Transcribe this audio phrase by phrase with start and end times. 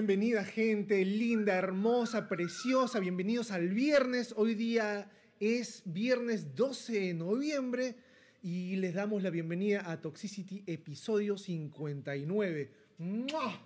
[0.00, 3.00] Bienvenida gente linda, hermosa, preciosa.
[3.00, 4.32] Bienvenidos al viernes.
[4.34, 7.96] Hoy día es viernes 12 de noviembre
[8.42, 12.70] y les damos la bienvenida a Toxicity episodio 59.
[12.96, 13.60] ¡Mua!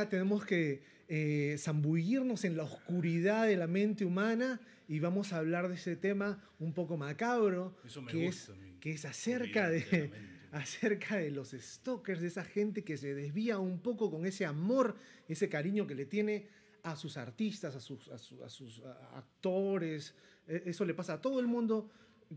[0.00, 5.38] Día tenemos que eh, zambullirnos en la oscuridad de la mente humana y vamos a
[5.38, 9.68] hablar de ese tema un poco macabro, Eso me que, gusta es, que es acerca
[9.68, 10.10] de
[10.52, 14.96] acerca de los stalkers, de esa gente que se desvía un poco con ese amor,
[15.28, 16.48] ese cariño que le tiene
[16.82, 18.82] a sus artistas, a sus, a su- a sus,
[19.14, 20.14] actores.
[20.48, 21.88] Eh, Eso le pasa a todo el mundo.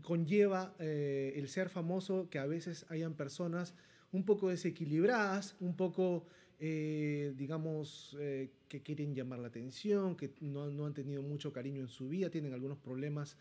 [0.02, 3.74] Conlleva eh, el ser famoso que a veces hayan personas
[4.12, 6.26] un poco desequilibradas, un poco,
[6.60, 11.80] eh, digamos, eh, que quieren llamar la atención, que no, no han tenido mucho cariño
[11.80, 13.36] en su vida, tienen algunos problemas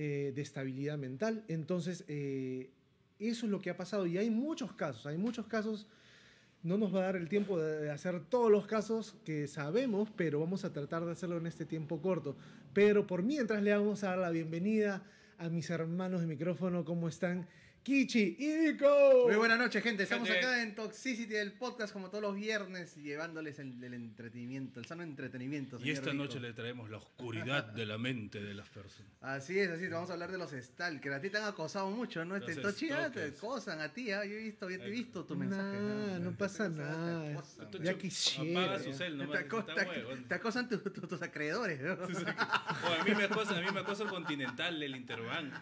[0.00, 1.42] eh, de estabilidad mental.
[1.48, 2.70] Entonces, eh,
[3.18, 5.88] eso es lo que ha pasado y hay muchos casos, hay muchos casos.
[6.62, 10.38] No nos va a dar el tiempo de hacer todos los casos que sabemos, pero
[10.38, 12.36] vamos a tratar de hacerlo en este tiempo corto.
[12.72, 15.02] Pero por mientras le vamos a dar la bienvenida
[15.36, 17.48] a mis hermanos de micrófono, ¿cómo están?
[17.92, 19.24] Kichi y Nico.
[19.28, 20.02] Muy buenas noches, gente.
[20.02, 20.44] Estamos Gente.
[20.44, 25.02] acá en Toxicity del podcast, como todos los viernes, llevándoles el, el entretenimiento, el sano
[25.02, 25.78] entretenimiento.
[25.82, 26.24] Y esta Rico.
[26.24, 29.10] noche le traemos la oscuridad de la mente de las personas.
[29.22, 29.90] Así es, así es.
[29.90, 31.16] Vamos a hablar de los stalkers.
[31.16, 32.36] A ti te han acosado mucho, ¿no?
[32.36, 34.10] Este, Tochi, te acosan a ti.
[34.12, 36.20] ah, Yo he visto, yo te he visto tu Nah, mensaje.
[36.20, 37.30] no pasa nada.
[37.38, 37.70] acosan.
[37.82, 38.64] Ya quisiera.
[38.64, 39.40] Apaga su cel Te, nomás.
[40.30, 41.80] acosan tu- tu- tus acreedores.
[41.80, 41.94] ¿no?
[41.94, 45.54] O a mí me acosa, a mí me acosa el Continental, el Interbank.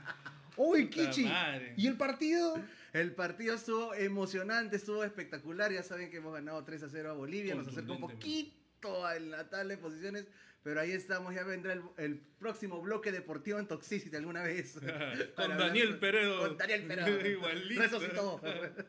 [0.56, 1.24] ¡Uy, Kichi!
[1.24, 1.74] madre.
[1.76, 2.60] ¿Y el partido?
[2.92, 5.70] El partido estuvo emocionante, estuvo espectacular.
[5.72, 7.54] Ya saben que hemos ganado 3 a 0 a Bolivia.
[7.54, 10.26] Nos acerca un poquito en la tabla de posiciones.
[10.66, 14.76] Pero ahí estamos, ya vendrá el, el próximo bloque deportivo en Toxicity alguna vez.
[15.36, 16.40] Hablar Daniel con- Peredo.
[16.40, 17.26] Con Daniel Peredo.
[17.30, 18.40] Igualito.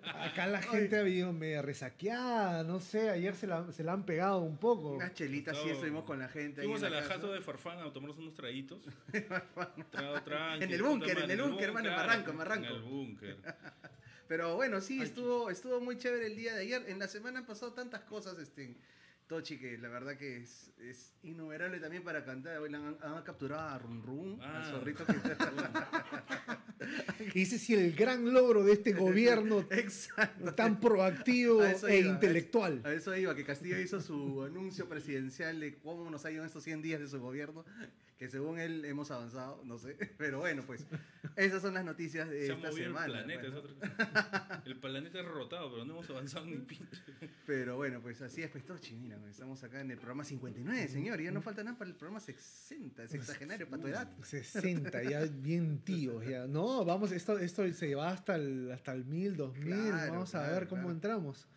[0.03, 4.07] Acá la gente ha habido media resaqueada, no sé, ayer se la, se la han
[4.07, 4.93] pegado un poco.
[4.93, 5.73] Unas chelitas, sí, Todo.
[5.73, 6.61] estuvimos con la gente.
[6.61, 7.13] Fuimos en a la casa.
[7.13, 8.81] jato de Farfán a tomarnos unos traguitos.
[9.91, 12.67] Trago tranqui, En el búnker, en el búnker, hermano, en Barranco, en Barranco.
[12.69, 13.37] En el búnker.
[14.27, 16.85] Pero bueno, sí, estuvo, estuvo muy chévere el día de ayer.
[16.87, 18.75] En la semana han pasado tantas cosas, este,
[19.27, 22.59] Tochi, que la verdad que es, es innumerable también para cantar.
[22.59, 24.63] Hoy han, han capturado a Run Run, Ah.
[24.63, 25.13] al zorrito que
[27.41, 30.53] Ese sí el gran logro de este gobierno Exacto.
[30.55, 32.81] tan proactivo A e iba, intelectual.
[32.85, 36.47] A eso iba, que Castillo hizo su anuncio presidencial de cómo nos ha ido en
[36.47, 37.65] estos 100 días de su gobierno,
[38.17, 40.85] que según él hemos avanzado, no sé, pero bueno, pues
[41.35, 43.05] esas son las noticias de Se ha esta movido semana.
[43.05, 43.41] el planeta.
[43.41, 43.59] pues, es ¿no?
[43.59, 46.85] otra- El planeta es rotado, pero no hemos avanzado ni pinche.
[47.45, 50.87] Pero bueno, pues así es, pues Tochi, mira, pues, estamos acá en el programa 59,
[50.87, 54.09] señor, y ya no falta nada para el programa 60, sexagenario para tu edad.
[54.23, 56.47] 60, ya bien tíos, ya.
[56.47, 60.39] No, vamos, esto, esto se va hasta el, hasta el 1000, 2000, Claro, vamos a
[60.39, 60.95] claro, ver cómo claro.
[60.95, 61.47] entramos.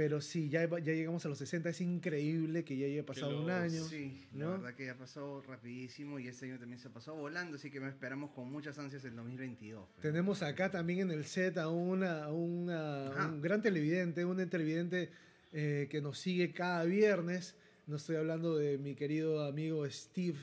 [0.00, 3.46] Pero sí, ya, ya llegamos a los 60, es increíble que ya haya pasado un
[3.48, 3.84] los- año.
[3.84, 4.50] Sí, la ¿no?
[4.52, 7.88] verdad que ya pasó rapidísimo y este año también se pasó volando, así que me
[7.90, 9.86] esperamos con muchas ansias el 2022.
[9.92, 10.00] pues.
[10.00, 15.10] Tenemos acá también en el set a, una, a una- un gran televidente, un televidente
[15.52, 17.54] eh, que nos sigue cada viernes.
[17.86, 20.38] No estoy hablando de mi querido amigo Steve.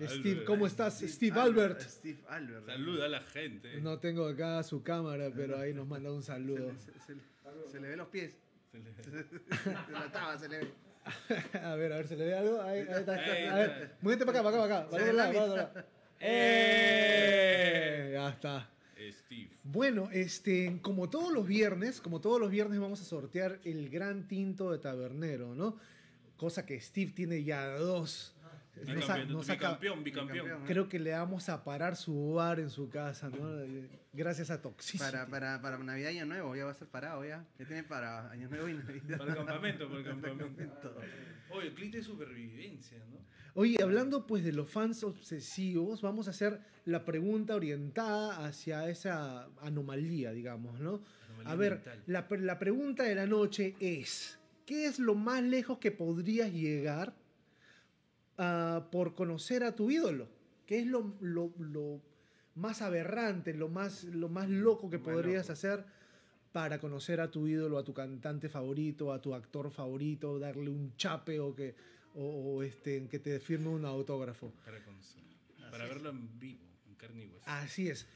[0.00, 0.46] Steve, Albert.
[0.46, 1.00] ¿cómo estás?
[1.06, 1.82] Steve, Albert.
[1.82, 2.64] Steve Albert.
[2.64, 3.78] Saluda a la gente.
[3.82, 6.72] No tengo acá su cámara, pero ahí nos manda un saludo.
[6.78, 8.38] Se, se- se- se le ve los pies.
[8.72, 9.24] Se le-
[9.84, 10.70] Se la taba, se le ve.
[11.64, 12.60] a ver, a ver, ¿se le ve algo?
[12.62, 13.32] Ahí, ahí está, ahí está.
[13.32, 14.90] Ahí A ver, muévete para acá, para acá, para acá.
[14.90, 15.70] Para ve lado, lado.
[16.20, 18.10] ¡Eh!
[18.12, 18.68] Ya está.
[19.10, 19.48] Steve.
[19.64, 24.28] Bueno, este, como todos los viernes, como todos los viernes vamos a sortear el gran
[24.28, 25.78] tinto de tabernero, ¿no?
[26.36, 28.34] Cosa que Steve tiene ya dos.
[28.86, 30.32] Bicampeón, nos bicampeón, bicampeón.
[30.32, 30.66] Bicampeón.
[30.66, 33.48] Creo que le vamos a parar su bar en su casa, ¿no?
[34.12, 34.98] Gracias a Toxicity.
[34.98, 37.46] Para, para, para Navidad y Año Nuevo, ya va a ser parado ya.
[37.58, 39.18] Ya tiene para Año Nuevo y Navidad.
[39.18, 40.96] Para el campamento, para el campamento.
[41.50, 43.20] Oye, el clip de supervivencia, ¿no?
[43.54, 49.48] Oye, hablando pues de los fans obsesivos, vamos a hacer la pregunta orientada hacia esa
[49.60, 51.02] anomalía, digamos, ¿no?
[51.28, 55.78] Anomalía A ver, la, la pregunta de la noche es, ¿qué es lo más lejos
[55.78, 57.14] que podrías llegar
[58.38, 60.28] ah, por conocer a tu ídolo?
[60.66, 62.00] ¿Qué es lo, lo- lo
[62.54, 65.52] más aberrante, lo más, lo más loco que Más podrías loco.
[65.52, 65.84] hacer
[66.52, 70.94] para conocer a tu ídolo, a tu cantante favorito, a tu actor favorito, darle un
[70.96, 71.74] chape o que,
[72.14, 74.52] o, o, este, que te firme un autógrafo.
[74.64, 75.22] Para conocer.
[75.70, 77.44] Para verlo en vivo, en carne y hueso.
[77.46, 78.06] Así es.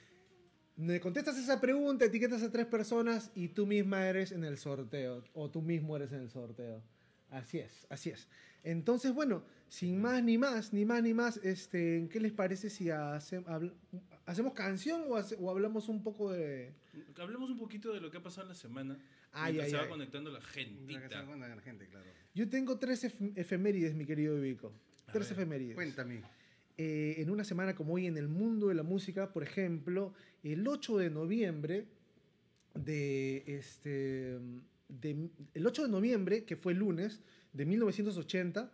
[0.76, 5.22] Me contestas esa pregunta, etiquetas a tres personas y tú misma eres en el sorteo.
[5.32, 6.82] O tú mismo eres en el sorteo.
[7.34, 8.28] Así es, así es.
[8.62, 12.90] Entonces, bueno, sin más ni más, ni más ni más, este, ¿qué les parece si
[12.90, 13.72] hace- habl-
[14.24, 16.72] hacemos canción o, hace- o hablamos un poco de...
[17.18, 18.98] Hablemos un poquito de lo que ha pasado en la semana.
[19.32, 21.08] Ay, ay, se va conectando la se gentita.
[21.18, 22.06] den cuenta la gente, claro.
[22.34, 24.72] Yo tengo tres ef- efemérides, mi querido Vico.
[25.08, 25.74] A Tres ver, efemérides.
[25.74, 26.22] Cuéntame.
[26.78, 30.66] Eh, en una semana como hoy en el mundo de la música, por ejemplo, el
[30.66, 31.86] 8 de noviembre
[32.74, 34.38] de este
[34.88, 37.20] de- el 8 de noviembre, que fue lunes
[37.52, 38.72] de 1980,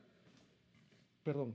[1.22, 1.54] perdón,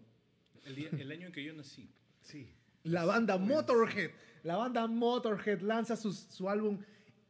[0.63, 1.89] El, día- el año en que yo nací.
[2.21, 2.47] Sí.
[2.83, 4.11] la banda Motorhead,
[4.43, 6.79] la banda Motorhead lanza su, su álbum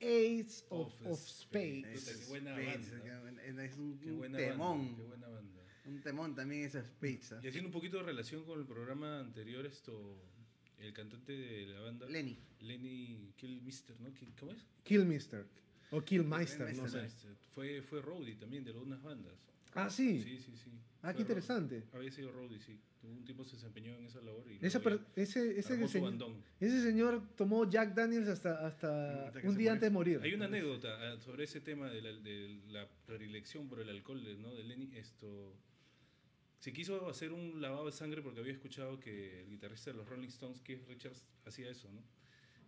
[0.01, 2.05] Ace of, Of of Spades.
[2.05, 3.63] Qué buena banda.
[3.63, 4.77] Es un, Qué buena temón.
[4.79, 4.97] banda.
[4.97, 5.61] Qué buena banda.
[5.85, 7.43] Un temón también esas pizzas.
[7.43, 10.17] Y haciendo un poquito de relación con el programa anterior, esto,
[10.79, 12.37] el cantante de la banda, Lenny.
[12.59, 14.09] Lenny Killmister, ¿no?
[14.39, 14.65] ¿Cómo es?
[14.83, 15.45] Killmister
[15.91, 17.05] o Killmeister, no sé.
[17.05, 19.33] Este, Fue, fue Roadie también de algunas bandas.
[19.73, 20.21] Ah, sí.
[20.21, 20.71] Sí, sí, sí.
[21.01, 21.83] Ah, qué interesante.
[21.93, 22.79] Había sido Roadie, sí.
[23.03, 24.43] Un tiempo se desempeñó en esa labor.
[24.49, 24.79] Y ese,
[25.15, 26.15] ese, su señor,
[26.59, 30.19] ese señor tomó Jack Daniels hasta, hasta Hasta un día antes de morir.
[30.23, 34.23] Hay una anécdota ah, sobre ese tema de la, de la predilección por el alcohol
[34.41, 34.55] ¿no?
[34.55, 34.89] de Lenny.
[34.95, 35.55] Esto,
[36.65, 40.09] se quiso hacer un lavado de sangre porque había escuchado que el guitarrista de los
[40.09, 42.01] Rolling Stones, Keith Richards, hacía eso, ¿no?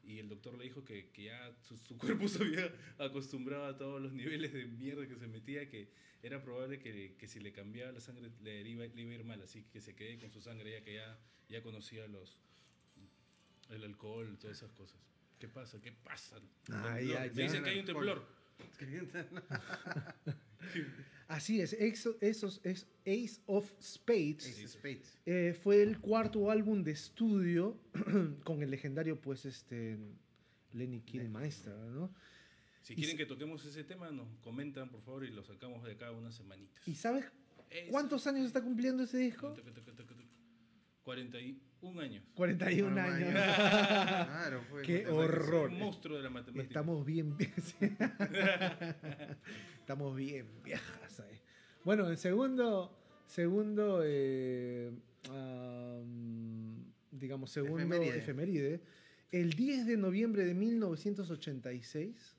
[0.08, 3.78] Y el doctor le dijo que, que ya su, su cuerpo se había acostumbrado a
[3.78, 5.90] todos los niveles de mierda que se metía, que
[6.24, 9.24] era probable que, que si le cambiaba la sangre le iba, le iba a ir
[9.26, 11.20] mal, así que se quede con su sangre ya que ya,
[11.50, 12.38] ya conocía los,
[13.70, 14.98] el alcohol, todas esas cosas.
[15.40, 15.80] ¿Qué pasa?
[15.82, 16.40] ¿Qué pasa?
[16.64, 16.88] Temblor.
[16.92, 17.64] ay, Me dicen ya.
[17.66, 18.26] que hay un temblor.
[21.28, 25.20] Así es, Ace, esos, es Ace of Spades Ace of Spades.
[25.26, 27.78] eh, fue el cuarto álbum de estudio
[28.46, 29.98] con el legendario, pues, este,
[30.74, 32.14] Lenny Killmeister, ¿no?
[32.82, 36.12] Si quieren que toquemos ese tema, nos comentan, por favor, y lo sacamos de acá
[36.12, 36.88] unas semanitas.
[36.88, 37.26] ¿Y sabes
[37.90, 39.54] cuántos años está cumpliendo ese disco?
[41.08, 42.22] 41 años.
[42.36, 43.30] 41 Ah, años.
[44.28, 44.82] Claro, fue.
[44.82, 45.70] Qué horror.
[45.70, 46.64] Un monstruo de la matemática.
[46.64, 47.34] Estamos bien,
[49.80, 51.40] estamos bien viejas ahí.
[51.86, 52.94] Bueno, en segundo,
[53.26, 54.92] segundo, eh,
[55.30, 58.18] am, digamos, segundo Efeméride.
[58.18, 58.82] efeméride.
[59.32, 62.36] el 10 de noviembre de 1986,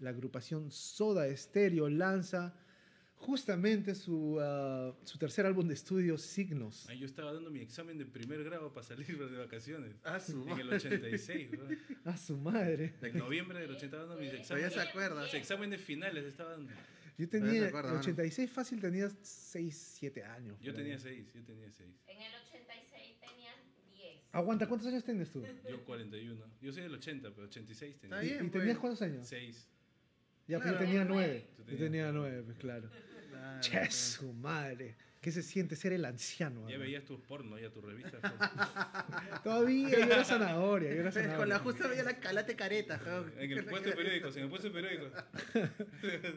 [0.00, 2.56] la agrupación Soda Stereo lanza
[3.20, 6.88] justamente su, ah, su tercer álbum de estudio, Signos.
[6.88, 9.94] Ahí yo estaba dando mi examen de primer grado para salir de vacaciones.
[10.04, 12.10] Ah, su En el 86, ¿no?
[12.10, 12.94] A su madre.
[13.02, 14.72] En noviembre del 80 estaba dando mis Todavía exámenes.
[14.72, 15.22] se acuerda.
[15.22, 16.72] Los exámenes finales estaba dando.
[17.18, 17.98] Yo Todavía tenía, en mano.
[17.98, 20.58] 86 fácil tenía 6, 7 años.
[20.62, 21.88] Yo tenía 6, yo tenía 6.
[22.08, 23.54] En el 86 tenían
[23.92, 24.20] 10.
[24.32, 25.44] Aguanta, ¿cuántos años tienes tú?
[25.68, 26.46] Yo 41.
[26.62, 28.16] Yo soy del 80, pero 86 tenía.
[28.16, 28.46] Está bien.
[28.46, 28.62] ¿Y pues.
[28.62, 29.26] tenías cuántos años?
[29.28, 29.68] 6.
[30.48, 30.86] Ya, pues yo Claro.
[30.86, 31.46] tenía 9.
[31.54, 32.30] Tú Yo tenías tenía nueve.
[32.38, 32.90] 9, pues claro.
[33.40, 34.96] Claro, Che, su madre.
[35.20, 36.66] ¿Qué se siente ser el anciano?
[36.70, 38.20] Ya veías tus porno, ya tus revistas.
[39.44, 40.94] Todavía, yo era zanahoria.
[40.94, 41.58] Yo era Con la zanahoria.
[41.58, 43.00] justa veía la calate careta.
[43.38, 45.12] en el puesto de periódicos, en el puesto de periódicos.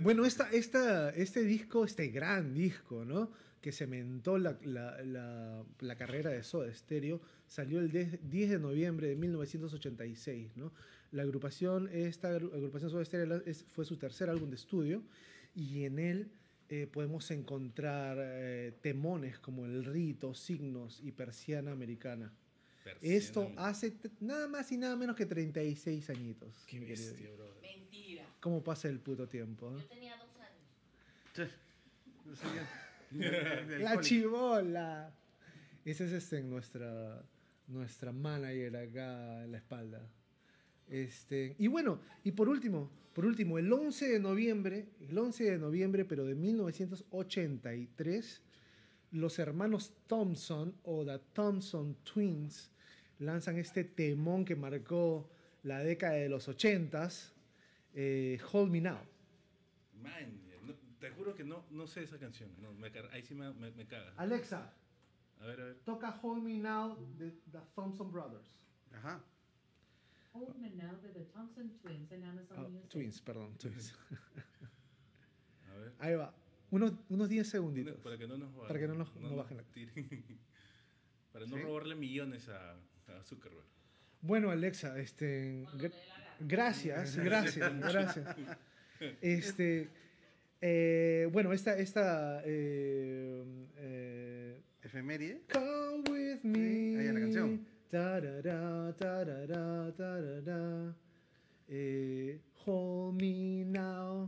[0.01, 3.31] Bueno, esta, esta, este disco, este gran disco, ¿no?
[3.61, 8.59] Que cementó la, la, la, la carrera de Soda Stereo, salió el 10 10 de
[8.59, 10.73] noviembre de 1986, ¿no?
[11.11, 15.03] La agrupación, esta agru- agrupación Soda Stereo fue su tercer álbum de estudio
[15.55, 16.31] y en él
[16.69, 22.31] eh, podemos encontrar eh, temones como El Rito, Signos y Persiana Americana.
[23.01, 23.67] Esto Persiana.
[23.69, 26.65] hace t- nada más y nada menos que 36 añitos.
[26.67, 27.61] Qué bestia, brother.
[27.61, 28.25] Mentira.
[28.41, 29.71] ¿Cómo pasa el puto tiempo?
[29.77, 29.79] eh?
[29.81, 31.51] Yo tenía dos años.
[32.25, 32.67] No sabía.
[33.79, 35.13] La chivola.
[35.85, 37.23] Esa es este, nuestra,
[37.67, 40.01] nuestra manager acá en la espalda.
[40.87, 45.57] Este, y bueno, y por último, por último, el 11 de noviembre, el 11 de
[45.57, 48.41] noviembre, pero de 1983,
[49.11, 52.71] los hermanos Thompson o The Thompson Twins
[53.19, 55.29] lanzan este temón que marcó
[55.63, 57.31] la década de los 80s,
[57.93, 58.97] eh, Hold Me Now.
[60.01, 62.49] Man, no- te juro que no, no sé esa canción.
[62.59, 64.13] No, me ahí sí me, me, me caga.
[64.17, 64.73] Alexa,
[65.39, 65.75] A ver, a ver.
[65.85, 68.49] toca Hold Me Now de The Thompson Brothers.
[68.91, 69.23] Ajá.
[70.33, 72.89] Hold Me Now de The Thompson Twins en Amazon Ah, Music.
[72.89, 73.93] twins, perdón, Twins.
[75.71, 75.91] A ver.
[75.99, 76.33] Ahí va.
[76.71, 77.95] Unos, unos 10 segunditos.
[78.01, 79.93] Para que no nos, Para que no nos- no bajen la- tiren.
[81.31, 81.61] Para no ¿Sí?
[81.63, 83.65] robarle millones a, a Zuckerberg.
[84.21, 85.65] Bueno, Alexa, este,
[86.39, 88.25] gracias, gracias, gracias.
[89.21, 89.89] Este,
[90.65, 93.43] Eh, bueno, esta, esta eh,
[93.77, 95.41] eh, Efeméride.
[95.51, 96.97] Come with me.
[96.99, 97.67] Ahí en la canción.
[97.93, 100.95] Tarara, tarara, tarara.
[101.69, 104.25] Eh, hold me now.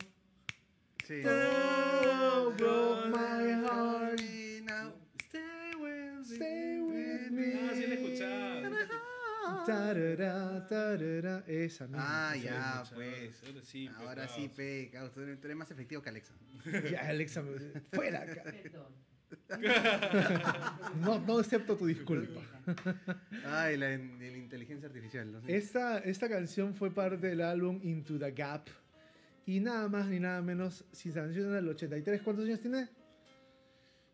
[1.04, 1.24] Sí.
[1.26, 4.22] Oh, broke my heart.
[4.66, 7.54] Now, Stay with Stay with me.
[7.58, 9.66] Ah, sí la.
[9.66, 11.44] Tarara, tarara.
[11.48, 12.30] Esa misma.
[12.30, 13.34] Ah, ya, pues.
[13.42, 16.36] Ahora sí, pues, Ahora sí, pe, claro, tú eres tú eres más efectivo que Alexa.
[16.92, 18.26] Ya, Alexa, me- fuera.
[18.28, 18.94] Perdón.
[21.02, 22.42] No, no acepto tu disculpa.
[23.46, 25.32] Ay, la, in- la inteligencia artificial.
[25.32, 25.56] No sé.
[25.56, 28.68] Esta, esta canción fue parte del álbum Into the Gap.
[29.46, 32.90] Y nada más ni nada menos, si se canción del 83, ¿cuántos años tiene?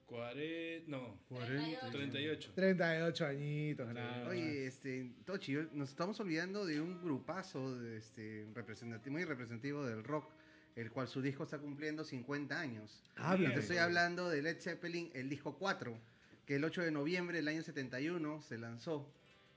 [0.05, 1.89] Cuare- No, 38.
[1.91, 2.51] 38.
[2.53, 4.27] 38 añitos, nada más.
[4.27, 10.03] Oye, este, Tochi, nos estamos olvidando de un grupazo de, este, representativo, muy representativo del
[10.03, 10.29] rock,
[10.75, 13.03] el cual su disco está cumpliendo 50 años.
[13.17, 13.53] Habla.
[13.53, 15.97] Te estoy hablando de Led Zeppelin, el disco 4,
[16.45, 19.11] que el 8 de noviembre del año 71 se lanzó,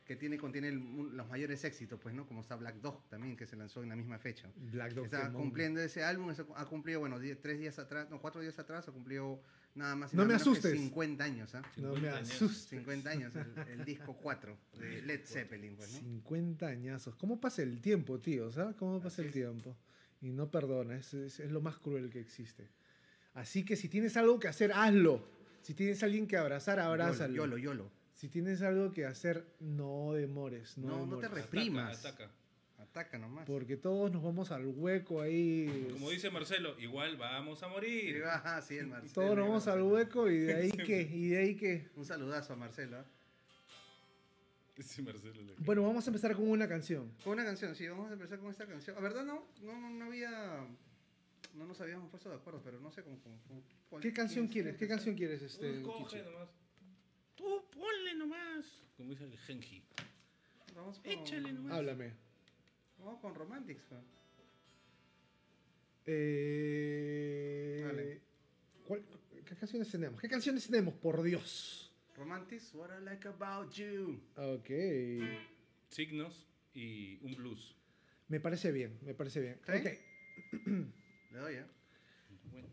[0.04, 2.26] que tiene, contiene el- los mayores éxitos, pues, ¿no?
[2.26, 4.50] Como está Black Dog también, que se lanzó en la misma fecha.
[4.56, 8.42] Black Dog Está cumpliendo ese álbum, ha cumplido, bueno, die- tres días atrás, no, cuatro
[8.42, 9.40] días atrás, ha cumplido
[9.74, 10.78] nada más y No nada me menos que asustes.
[10.80, 11.62] 50 años, ¿ah?
[11.78, 12.30] No me 50 años.
[12.32, 12.68] asustes.
[12.68, 15.98] 50 años, el, el disco 4 de Led Zeppelin, pues, ¿no?
[16.00, 17.14] 50 añazos.
[17.16, 18.52] ¿Cómo pasa el tiempo, tío?
[18.52, 19.74] ¿Sabes cómo pasa el tiempo?
[20.20, 22.68] Y no perdona, es, es- es lo más cruel que existe.
[23.34, 25.26] Así que si tienes algo que hacer, hazlo.
[25.62, 27.34] Si tienes alguien que abrazar, abrázalo.
[27.34, 27.90] Yolo, yolo.
[28.14, 30.78] Si tienes algo que hacer, no demores.
[30.78, 31.30] No, No, no te demores.
[31.30, 31.98] re- Reprimas.
[32.00, 32.34] Ataca, ataca.
[32.78, 33.44] Ataca nomás.
[33.46, 35.88] Porque todos nos vamos al hueco ahí.
[35.92, 38.24] Como dice Marcelo, igual vamos a Sí, morir.
[38.24, 39.12] ajá, sí, el Marcelo.
[39.14, 41.88] Todos nos vamos al hueco y de ahí que, y de ahí que.
[41.96, 42.98] Un saludazo a Marcelo.
[42.98, 43.04] ¿ah?
[45.04, 45.54] Marcelo.
[45.58, 47.12] Bueno, vamos a empezar con una canción.
[47.22, 48.96] Con una canción, sí, vamos a empezar con esta canción.
[48.96, 50.66] La verdad no, no, no, no había...
[51.54, 53.20] No nos habíamos puesto de acuerdo, pero no sé con
[53.88, 54.76] cuál- ¿Qué canción quieres?
[54.76, 55.74] ¿Qué canción quieres, este?
[55.80, 56.22] Tú coge Kichi?
[56.24, 56.48] nomás.
[57.36, 58.82] Tú ponle nomás.
[58.96, 59.84] Como dice el Genji.
[60.74, 61.72] Vamos con, Échale nomás.
[61.74, 62.12] Háblame.
[62.98, 63.84] Vamos con Romantics.
[63.88, 64.00] pues.
[66.06, 68.20] Eh, Dale.
[68.86, 69.04] ¿cuál-
[69.44, 70.20] ¿Qué canciones tenemos?
[70.20, 70.94] ¿Qué canciones tenemos?
[70.94, 71.83] Por Dios.
[72.16, 74.20] Romantics, What I Like About You.
[74.36, 74.70] Ok.
[75.88, 77.74] Signos y un blues.
[78.28, 79.60] Me parece bien, me parece bien.
[79.66, 79.72] ¿Sí?
[79.72, 80.64] Ok.
[81.32, 81.66] Le doy, ¿eh?
[82.50, 82.68] Bueno.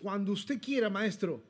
[0.00, 1.42] Cuando usted quiera, maestro.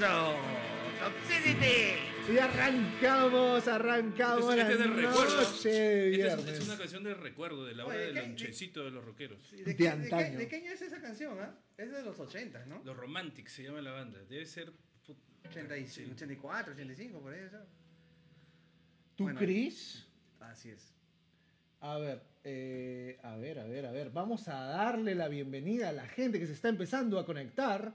[0.00, 0.34] ¡Eso!
[0.98, 2.32] ¡Toxicity!
[2.32, 7.74] Y arrancamos, arrancamos Este la es noche Esta es, es una canción de recuerdo, de
[7.74, 9.50] la hora del ¿qué- lonchecito de los rockeros.
[9.50, 10.38] ¿De, De qué- de qué- antaño.
[10.38, 11.54] ¿De qué año es esa canción, ah?
[11.76, 12.80] Es de los 80, ¿no?
[12.82, 14.20] Los Romantics se llama la banda.
[14.26, 14.72] Debe ser.
[15.06, 16.10] put- 85, sí.
[16.10, 17.46] 84, 85, por ahí.
[17.50, 17.68] ¿sabes?
[19.16, 19.38] ¿Tú, Bueno.
[19.38, 20.06] Cris?
[20.40, 20.94] Así es.
[21.80, 24.08] A ver, eh, a ver, a ver, a ver.
[24.10, 27.92] Vamos a darle la bienvenida a la gente que se está empezando a conectar.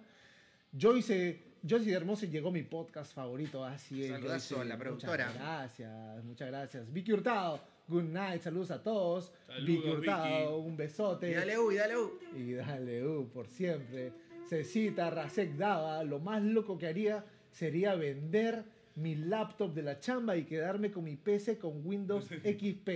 [0.79, 4.11] Joyce, De Hermoso llegó mi podcast favorito, así es.
[4.11, 5.25] A la productora.
[5.25, 6.93] Muchas gracias, muchas gracias.
[6.93, 9.33] Vicky Hurtado, good night, saludos a todos.
[9.47, 10.69] Saludos, Vicky Hurtado, Vicky.
[10.69, 11.31] un besote.
[11.31, 12.19] Y dale U, y dale U.
[12.35, 14.13] Y dale, uh, por siempre.
[14.47, 20.37] Cecita Rasek Dava, lo más loco que haría sería vender mi laptop de la chamba
[20.37, 22.89] y quedarme con mi PC con Windows XP.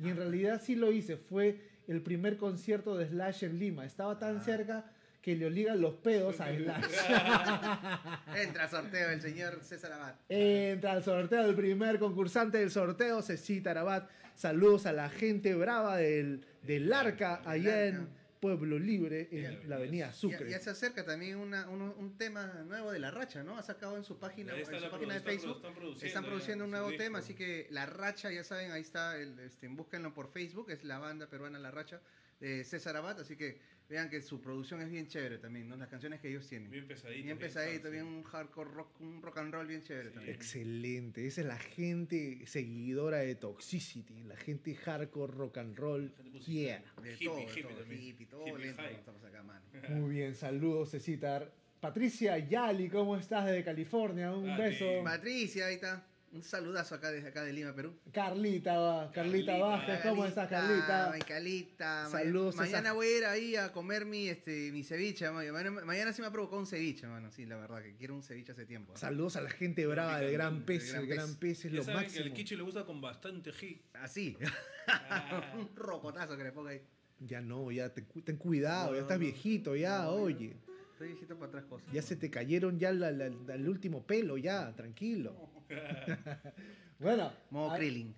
[0.00, 3.84] Y en realidad sí lo hice, fue el primer concierto de Slash en Lima.
[3.86, 4.90] Estaba tan cerca
[5.26, 6.84] que le obligan los pedos a Slash.
[8.36, 10.14] Entra a sorteo el señor César Abad.
[10.28, 14.08] Entra al sorteo del primer concursante del sorteo, Cecita Arabat.
[14.36, 18.08] Saludos a la gente brava del, del Arca, allá en
[18.38, 20.48] Pueblo Libre, en la avenida Sucre.
[20.48, 23.58] ya se acerca también una- un, un tema nuevo de La Racha, ¿no?
[23.58, 25.56] Ha sacado en su página, en su la página de están Facebook.
[26.04, 27.02] están produciendo ya un nuevo disco.
[27.02, 30.84] tema, así que La Racha, ya saben, ahí está, el, este, búsquenlo por Facebook, es
[30.84, 32.00] la banda peruana La Racha
[32.40, 35.76] de César Abad, así que vean que su producción es bien chévere también, ¿no?
[35.76, 36.70] Las canciones que ellos tienen.
[36.70, 37.22] Bien pesadito.
[37.24, 40.14] Bien pesadito, bien un hardcore rock, un rock and roll bien chévere Sí.
[40.14, 40.34] también.
[40.34, 46.06] Excelente, esa es la gente seguidora de Toxicity, la gente hardcore rock and roll.
[46.06, 46.52] La gente musical.
[46.54, 46.84] Yeah.
[47.02, 49.64] De Hippie, todo, hippie todo, hippie, todo Hippie lento, estamos acá, mano.
[49.88, 51.48] Muy bien, saludos Cecita.
[51.80, 54.32] Patricia Yali, ¿cómo estás desde California?
[54.34, 54.84] Un A beso.
[54.84, 55.04] ti.
[55.04, 56.04] Patricia, ahí está.
[56.36, 57.94] Un saludazo acá desde acá de Lima, Perú.
[58.12, 59.58] Carlita, Carlita Carlita.
[59.58, 61.10] Vázquez, ¿cómo estás Carlita?
[61.12, 62.02] Ay, Carlita.
[62.04, 65.30] Ma- Saludos, Mañana esa- voy a ir ahí a comer mi, este, mi ceviche.
[65.30, 67.30] ma- Mañana, mañana sí me ha provocado un ceviche, mano.
[67.32, 68.92] Sí, la verdad, que quiero un ceviche hace tiempo.
[68.92, 68.98] ¿no?
[68.98, 72.00] Saludos a la gente brava del Gran Pez, el Gran Pez es Ya lo saben
[72.00, 72.24] que máximo.
[72.26, 73.82] al Kichi le gusta con bastante hit.
[73.94, 74.36] Así.
[74.88, 75.52] Ah.
[75.58, 76.80] un rocotazo que le ponga ahí.
[77.18, 79.24] Ya no, ya te- ten cuidado, No, ya estás no.
[79.24, 80.54] viejito, ya, No, oye.
[80.96, 81.92] Estoy viejito para otras cosas.
[81.92, 85.36] Ya se te cayeron ya la- la- la- el último pelo, ya, tranquilo.
[86.98, 88.14] bueno, Modo a- Krillin.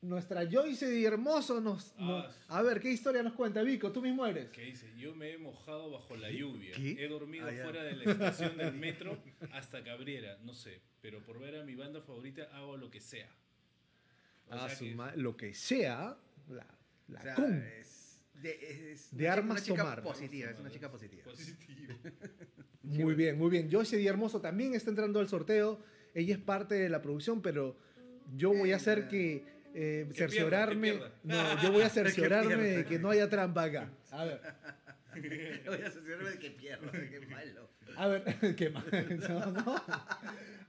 [0.00, 2.38] nuestra Joyce de Hermoso nos, Ah, nos-.
[2.48, 3.92] A ver, ¿qué historia nos cuenta, Vico?
[3.92, 4.48] Tú mismo eres.
[4.52, 6.72] Que dice, yo me he mojado bajo la lluvia.
[6.74, 6.92] ¿Qué?
[7.04, 9.18] He dormido Ah, fuera de la estación del metro
[9.52, 10.80] hasta Cabrera, no sé.
[11.02, 13.28] Pero por ver a mi banda favorita hago lo que sea.
[14.48, 16.16] O A sea su que- lo que sea,
[16.48, 16.66] la,
[17.08, 17.52] la O sea, cum.
[17.80, 17.93] es
[18.44, 20.02] de, es De una- armas una chica tomar.
[20.02, 21.24] positiva, es una chica positiva.
[21.24, 21.94] Positivo.
[22.82, 23.70] Muy bien, muy bien.
[23.70, 25.80] Joyce Di Hermoso también está entrando al sorteo.
[26.14, 27.76] Ella es parte de la producción, pero
[28.36, 30.92] yo voy a hacer que eh, cerciorarme.
[30.92, 33.90] pierda, No, yo voy a cerciorarme de que no haya trampa acá.
[34.10, 34.40] A ver,
[35.66, 37.68] Voy a asociarme de que pierdo, de que malo.
[37.96, 38.24] a ver,
[38.56, 38.84] qué mal.
[39.28, 39.82] No, no.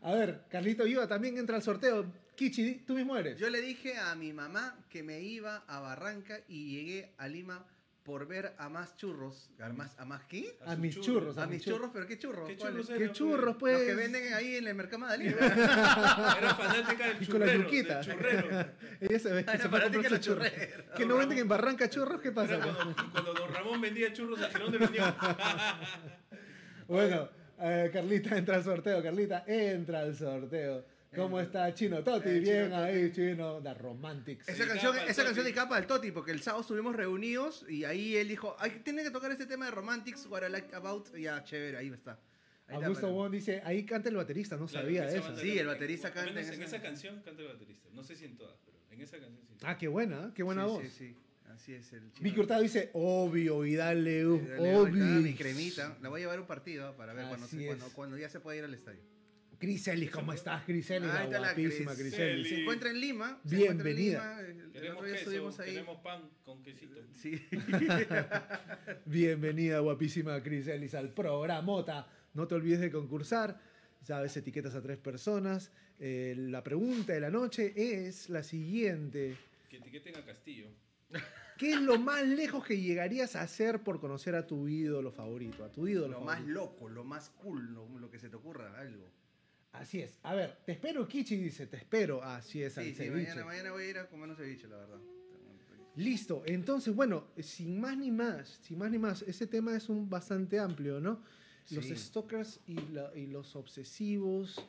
[0.02, 2.06] A ver, Carlito Iba también entra al sorteo.
[2.36, 3.40] Kichi, tú mismo eres.
[3.40, 7.66] Yo le dije a mi mamá que me iba a Barranca y llegué a Lima
[8.06, 9.50] por ver a más churros.
[9.60, 10.58] ¿A más, a más qué?
[10.66, 11.06] a mis churros.
[11.06, 11.38] churros.
[11.40, 12.48] A mis churros, pero ¿qué churros?
[12.48, 13.76] ¿Qué churros Qué era, churros, pues?
[13.76, 13.88] pues.
[13.88, 15.34] Los que venden ahí en el mercado Madrid.
[15.40, 17.64] Era fanática del Y con la churrero.
[17.64, 17.96] yuquita.
[17.96, 18.66] del churrero.
[19.02, 20.48] Ella se ve Ah, que se fanática comprar de sus los churros.
[20.52, 20.86] churreros.
[20.96, 22.22] ¿Que no venden en Barranca churros?
[22.22, 22.60] ¿Qué pasa?
[22.60, 25.16] Cuando, cuando Don Ramón vendía churros a Girón de la Unión.
[26.88, 29.02] Bueno, eh, Carlita entra al sorteo.
[29.02, 30.86] Carlita entra al sorteo.
[31.16, 32.30] ¿Cómo está Chino Toti?
[32.30, 33.62] Eh, Bien Chino ahí, Chino.
[33.62, 34.50] The Romantics.
[34.50, 37.84] Esa canción, capa, esa canción de capa del Toti, porque el sábado estuvimos reunidos y
[37.86, 41.16] ahí él dijo, Ay, tiene que tocar este tema de Romantics, What I Like About.
[41.16, 42.20] Ya, chévere, ahí está.
[42.68, 45.38] Ahí Augusto Wong dice, ahí canta el baterista, no Claro, sabía eso.
[45.38, 47.90] Sí, el baterista canta menos en en esa- esa canción canta el baterista.
[47.94, 49.54] No sé si en todas, pero en esa canción sí.
[49.64, 50.84] Ah, qué buena, qué buena sí, voz.
[50.84, 51.16] Sí, sí,
[51.54, 52.10] así es el.
[52.20, 55.04] Vicky Hurtado dice, obvio, y dale, uh, Dale, obvio.
[55.06, 55.96] Mi cremita.
[56.02, 57.48] La voy a llevar a un partido para ver cuando,
[57.94, 59.00] cuando, ya se pueda ir al estadio.
[59.60, 61.10] Criselis, ¿cómo estás, Criselis?
[61.10, 62.50] Ahí La está la guapísima Cris- Criselis.
[62.50, 63.40] Se encuentra en Lima.
[63.46, 64.40] se Bienvenida.
[64.42, 65.70] en Lima, Queremos queso, ahí.
[65.72, 66.96] queremos pan con quesito.
[67.16, 67.42] Sí.
[69.06, 72.08] Bienvenida, guapísima Criselis, al programota.
[72.34, 73.60] No te olvides de concursar.
[74.02, 75.72] Sabes, etiquetas a tres personas.
[76.00, 79.36] Eh, la pregunta de la noche es la siguiente.
[79.70, 80.68] Que etiqueten a Castillo.
[81.58, 85.64] ¿Qué es lo más lejos que llegarías a hacer por conocer a tu ídolo favorito?
[85.64, 88.78] A tu ídolo Lo más loco, lo más cool, lo, lo que se te ocurra,
[88.78, 89.10] algo.
[89.80, 90.18] Así es.
[90.24, 92.24] A ver, te espero, Kichi dice, te espero.
[92.24, 93.28] Así es, al Sí, sí, ceviche.
[93.30, 95.00] mañana, mañana voy a ir a comer un ceviche, la verdad.
[95.98, 100.10] Listo, entonces, bueno, sin más ni más, sin más ni más, ese tema es un
[100.10, 101.22] bastante amplio, ¿no?
[101.72, 104.66] Los stalkers y, la- y los obsesivos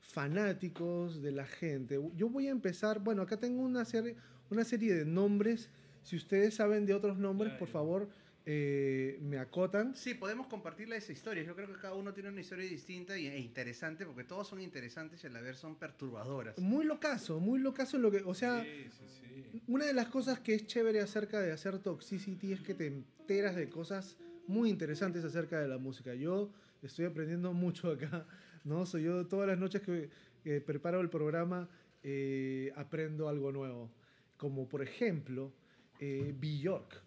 [0.00, 2.00] fanáticos de la gente.
[2.16, 4.16] Yo voy a empezar, bueno, acá tengo una serie,
[4.50, 5.68] una serie de nombres.
[6.04, 8.08] Si ustedes saben de otros nombres, por favor,
[8.50, 9.94] eh, me acotan.
[9.94, 11.42] Sí, podemos compartirle esa historia.
[11.42, 14.62] Yo creo que cada uno tiene una historia distinta y- e interesante, porque todos son
[14.62, 16.58] interesantes y a la vez son perturbadoras.
[16.58, 19.04] Muy locazo, muy locazo lo que, o sea, sí, sí,
[19.52, 19.62] sí.
[19.66, 23.54] una de las cosas que es chévere acerca de hacer Toxicity es que te enteras
[23.54, 26.14] de cosas muy interesantes acerca de la música.
[26.14, 28.26] Yo estoy aprendiendo mucho acá,
[28.64, 28.86] ¿no?
[28.86, 30.08] Soy yo todas las noches que,
[30.42, 31.68] que preparo el programa
[32.02, 33.90] eh, aprendo algo nuevo.
[34.38, 35.52] Como por ejemplo,
[36.00, 37.02] eh, Bjork.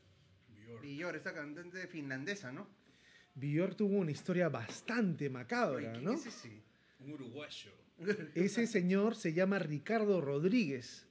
[0.97, 2.67] Yo, esta cantante finlandesa, ¿no?
[3.35, 6.13] Bjork tuvo una historia bastante macabra, ¿quién ¿no?
[6.13, 6.61] es ese?
[6.99, 7.71] Un uruguayo.
[8.35, 11.05] Ese señor se llama Ricardo Rodríguez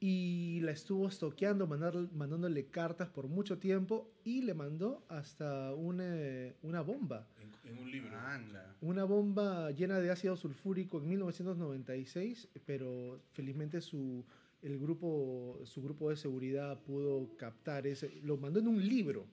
[0.00, 6.80] y la estuvo estoqueando, mandándole cartas por mucho tiempo y le mandó hasta una, una
[6.82, 7.26] bomba.
[7.40, 8.16] En, en un libro.
[8.16, 8.76] Anda.
[8.80, 14.24] Una bomba llena de ácido sulfúrico en 1996, pero felizmente su,
[14.62, 18.10] el grupo, su grupo de seguridad pudo captar ese.
[18.22, 19.26] Lo mandó en un libro,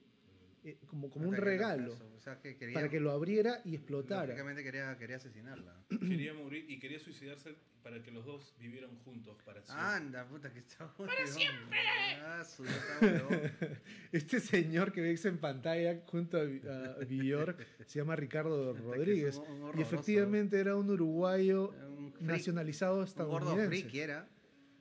[0.64, 3.76] eh, como, como un regalo, locazo, O sea, que quería, para que lo abriera y
[3.76, 4.26] explotara.
[4.28, 5.76] lógicamente quería, quería asesinarla.
[6.00, 9.86] Quería morir y quería suicidarse para que los dos vivieran juntos para siempre.
[9.86, 11.78] Anda, puta, que está ¡Para siempre!
[14.12, 19.42] Este señor que veis en pantalla junto a, a Bjork se llama Ricardo Rodríguez.
[19.78, 23.68] Y efectivamente era un uruguayo Un freak, nacionalizado un gordo estadounidense.
[23.68, 24.28] friki era.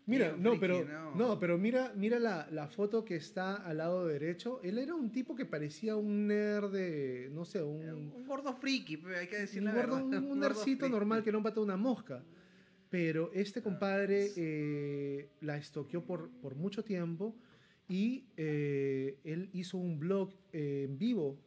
[0.07, 1.15] Mira, Bien no, friki, pero no.
[1.15, 4.61] no, pero mira, mira la, la foto que está al lado derecho.
[4.63, 8.53] Él era un tipo que parecía un nerd de, no sé, un, Un, un gordo
[8.55, 10.19] friki, hay que decir un la gordo, verdad.
[10.23, 12.23] un, un nerdcito normal que no mata una mosca.
[12.91, 14.35] Pero este compadre sí.
[14.37, 17.35] eh, la estoqueó por, por mucho tiempo
[17.89, 21.39] y eh, él hizo un blog eh, en vivo,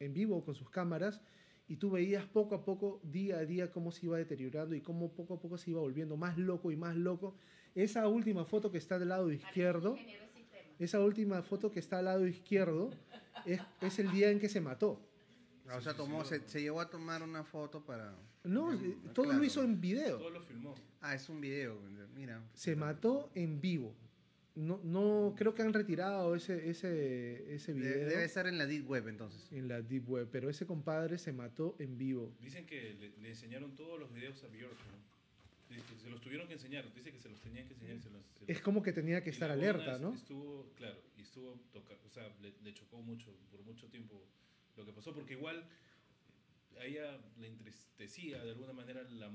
[0.00, 1.20] en vivo con sus cámaras
[1.68, 5.12] y tú veías poco a poco, día a día, cómo se iba deteriorando y cómo
[5.12, 7.36] poco a poco se iba volviendo más loco y más loco.
[7.74, 9.96] Esa última foto que está del lado izquierdo,
[10.78, 12.90] esa última foto que está al lado izquierdo,
[13.46, 15.00] es, es el día en que se mató.
[15.68, 18.14] Ah, O sea, tomó, sí, se, se llegó a tomar una foto para.
[18.42, 19.38] No, eh, todo claro.
[19.38, 20.18] lo hizo en video.
[20.18, 20.74] Todo lo filmó.
[21.00, 21.78] Ah, es un video,
[22.14, 22.42] mira.
[22.54, 23.94] se mató en vivo.
[24.56, 28.66] No, no creo que han retirado ese, ese, ese De- video debe estar en la
[28.66, 29.46] Deep Web entonces.
[29.52, 32.32] en la Deep Web, pero ese compadre se mató en vivo.
[32.40, 35.09] Dicen que le, le enseñaron todos los videos a Bjork, ¿no?
[36.02, 36.92] Se los tuvieron que enseñar.
[36.94, 38.00] Dice que se los tenían que enseñar.
[38.00, 40.12] Se los, se Es los- como que tenía que y estar alerta, ¿no?
[40.14, 44.26] Estuvo, claro, y estuvo toca, o sea, le, le chocó mucho, por mucho tiempo
[44.76, 45.64] lo que pasó, porque igual
[46.78, 49.30] a ella le entristecía de alguna manera la-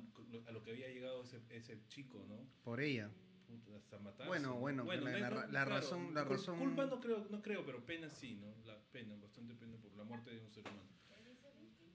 [0.47, 2.45] a lo que había llegado ese, ese chico, ¿no?
[2.63, 3.09] Por ella.
[3.47, 4.27] Puta, Hasta matarse.
[4.27, 7.63] Bueno, bueno, la- la ra- la razón- la cul- razón- Culpa no creo, no creo,
[7.65, 8.53] pero pena sí, ¿no?
[8.65, 10.89] La pena, bastante pena por la muerte de un ser humano.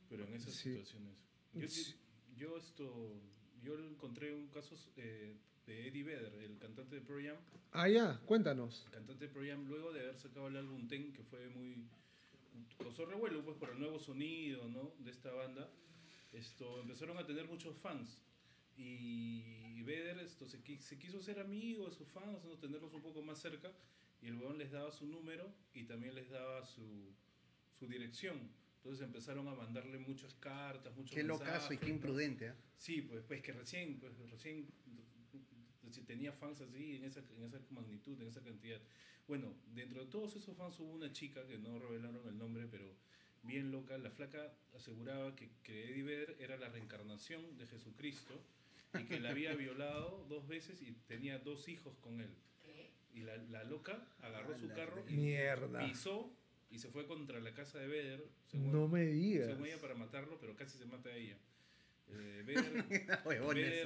[0.08, 0.70] Pero en esas Sí.
[0.70, 1.16] situaciones.
[1.54, 1.94] Yo, Sí.
[2.36, 3.20] yo esto,
[3.62, 7.36] yo encontré un caso eh, de Eddie Vedder, el cantante de Pearl Jam,
[7.72, 8.84] Ah, ya, cuéntanos.
[8.86, 11.86] el cantante de Pearl Jam, luego de haber sacado el álbum Ten, que fue muy...
[12.78, 14.92] causó revuelo pues por el nuevo sonido, ¿no?
[14.98, 15.70] De esta banda,
[16.32, 18.20] esto, empezaron a tener muchos fans.
[18.76, 22.56] Y Vedder esto, se, se quiso ser amigo de sus fans, ¿no?
[22.58, 23.72] tenerlos un poco más cerca,
[24.22, 27.12] y el weón les daba su número y también les daba su,
[27.78, 28.38] su dirección.
[28.82, 32.48] Entonces empezaron a mandarle muchas cartas, muchos Qué locazo y mensajes, qué imprudente.
[32.48, 32.56] ¿ah?
[32.78, 34.66] Sí, pues, pues que recién, pues recién
[35.92, 38.80] si tenía fans así en esa, en esa magnitud, en esa cantidad.
[39.26, 42.96] Bueno, dentro de todos esos fans hubo una chica que no revelaron el nombre, pero
[43.42, 43.98] bien loca.
[43.98, 48.34] La flaca aseguraba que, que Eddie Vedder era la reencarnación de Jesucristo
[48.98, 52.30] y que la había violado dos veces y tenía dos hijos con él.
[52.62, 52.90] ¿Qué?
[53.12, 55.86] Y la, la loca agarró su la carro y Mierda.
[55.86, 56.32] pisó
[56.70, 59.46] y se fue contra la casa de Vedder, según, No me digas.
[59.48, 61.36] según ella para matarlo, pero casi se mata a ella.
[62.08, 62.84] Eh, Vedder,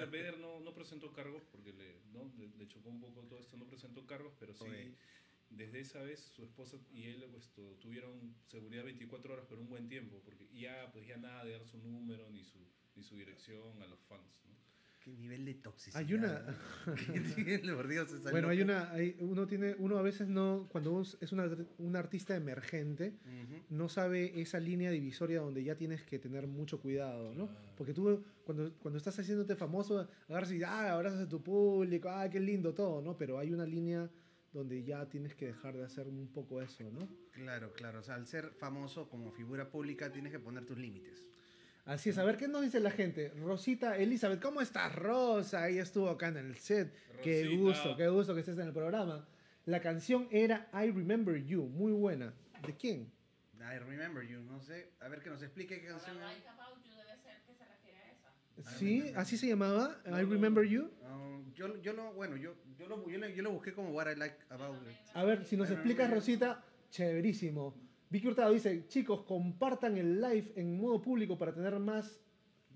[0.03, 0.11] esa.
[0.11, 2.33] Vedder no, no presentó cargos porque le, ¿no?
[2.39, 4.65] le, le chocó un poco todo esto, no presentó cargos, pero sí,
[5.51, 9.69] desde esa vez su esposa y él pues, tu- tuvieron seguridad 24 horas por un
[9.69, 12.59] buen tiempo, porque ya, pues, ya nada de dar su número ni su,
[12.97, 14.43] ni su dirección a los fans.
[14.47, 14.55] ¿no?
[15.05, 16.01] Qué nivel de toxicidad.
[16.03, 16.43] Hay una-
[18.33, 22.35] Bueno, hay una, hay- uno tiene, uno a veces no, cuando es una- un artista
[22.35, 23.63] emergente, Ujú.
[23.69, 27.51] no sabe esa línea divisoria donde ya tienes que tener mucho cuidado, ¿no?
[27.77, 32.29] Porque tú cuando, cuando estás haciéndote famoso, agarras y ah, abrazas a tu público, ah,
[32.31, 33.17] qué lindo todo, ¿no?
[33.19, 34.11] Pero hay una línea
[34.55, 37.09] donde ya tienes que dejar de hacer un poco eso, ¿no?
[37.33, 37.99] Claro, claro.
[38.01, 41.27] O sea, al ser famoso como figura pública tienes que poner tus límites.
[41.85, 43.31] Así es, a ver qué nos dice la gente.
[43.43, 45.69] Rosita Elizabeth, ¿cómo estás, Rosa?
[45.69, 46.95] Ella estuvo acá en el set.
[47.23, 49.27] Qué gusto, qué gusto que estés en el programa.
[49.67, 52.33] La canción era I Remember You, muy buena.
[52.67, 53.13] ¿De quién?
[53.61, 54.93] I remember you, no sé.
[55.01, 56.29] A ver que nos explique qué canción Ahora.
[56.29, 58.79] Like About You debe ser que se refiere a esa.
[58.79, 59.13] ¿Sí?
[59.17, 60.01] ¿Así se llamaba?
[60.07, 60.71] No, I Remember no.
[60.71, 60.91] You.
[61.55, 64.17] Yo, yo lo, bueno, yo, yo, lo, yo, lo, yo lo busqué como What I
[64.17, 64.97] Like About It.
[65.15, 66.15] A ver, si nos I explicas, you.
[66.15, 67.75] Rosita, chéverísimo.
[68.15, 72.21] Vicky Hurtado dice, chicos, compartan el live en modo público para tener más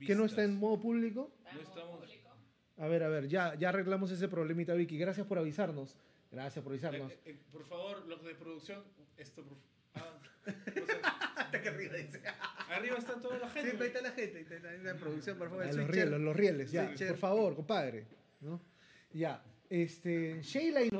[0.05, 0.61] que no está en Vistas.
[0.61, 1.31] modo público.
[1.55, 2.29] No estamos- público.
[2.77, 4.99] A ver, a ver, ya, ya arreglamos ese problemita, Vicky.
[4.99, 5.97] Gracias por avisarnos.
[6.33, 7.13] Gracias por avisarnos.
[7.13, 8.83] Eh, eh, por favor, los de producción,
[9.17, 9.59] esto por
[9.95, 12.21] ah, o sea, Hasta que arriba dice.
[12.71, 13.77] arriba está toda la gente.
[13.81, 14.41] ahí está la gente.
[14.41, 15.67] está la producción, por favor.
[15.67, 17.09] Los rieles, los rieles, ya, Switcher.
[17.11, 18.09] por favor, compadre.
[18.41, 18.61] ¿no?
[19.13, 20.91] Ya, este, Sheila y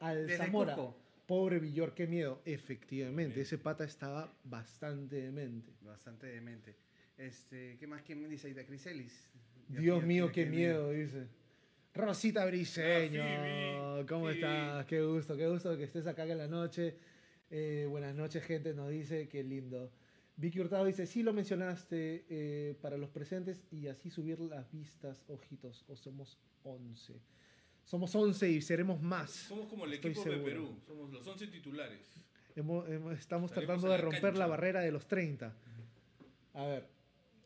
[0.00, 0.76] al Desde Zamora.
[0.76, 1.07] Cusco.
[1.28, 2.40] Pobre Villor, qué miedo.
[2.46, 5.70] Efectivamente, ese pata estaba bastante demente.
[5.82, 6.74] Bastante demente.
[7.18, 8.00] Este, ¿Qué más?
[8.00, 8.46] ¿Quién me dice?
[8.46, 9.28] Aida Criselis.
[9.68, 11.26] Dios, mío, qué, miedo, dice.
[11.92, 14.86] Rosita Briseño, Ah, ¿cómo estás?
[14.86, 16.96] Qué gusto, qué gusto que estés acá en la noche.
[17.50, 19.92] Eh, buenas noches, gente, nos dice, qué lindo.
[20.34, 25.22] Vicky Hurtado dice, sí lo mencionaste eh, para los presentes y así subir las vistas,
[25.28, 27.20] ojitos, o somos 11.
[27.88, 29.30] Somos 11 y seremos más.
[29.30, 30.36] Somos como el equipo de.
[30.36, 32.00] Perú, somos los 11 titulares.
[32.54, 34.38] Hemos- hemos- estamos Estaremos tratando de la romper cancha.
[34.40, 35.54] la barrera de los 30.
[36.52, 36.86] A ver,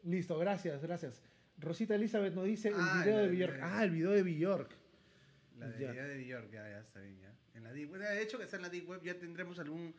[0.02, 1.22] listo, gracias, gracias.
[1.58, 3.58] Rosita Elizabeth nos dice Ah, el video la- de Bjork.
[3.60, 4.70] la- Ah, el video de Bjork.
[5.60, 5.94] La de, Ya.
[5.94, 7.32] ya de New York, ya, ya está bien, ya.
[7.54, 9.94] En la Deep Web, de hecho que está en la Deep Web, ya tendremos algún...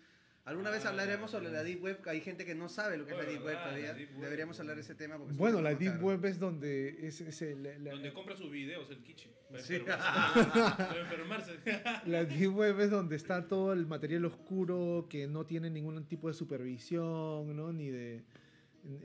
[0.46, 3.14] Alguna vez Ah, hablaremos sobre la Deep Web, hay gente que no sabe lo que
[3.14, 3.88] es Oh, la Deep Web todavía.
[3.88, 4.22] la Deep Web.
[4.24, 6.06] Deberíamos hablar de ese tema porque es Bueno, la Deep caro.
[6.06, 9.30] Web es donde es, es el- la, Donde compra sus videos el Kichi.
[9.50, 9.76] Para Sí.
[9.76, 11.60] enfermarse.
[12.08, 16.28] la Deep Web es donde está todo el material oscuro que no tiene ningún tipo
[16.28, 17.72] de supervisión, ¿no?
[17.72, 18.24] Ni de...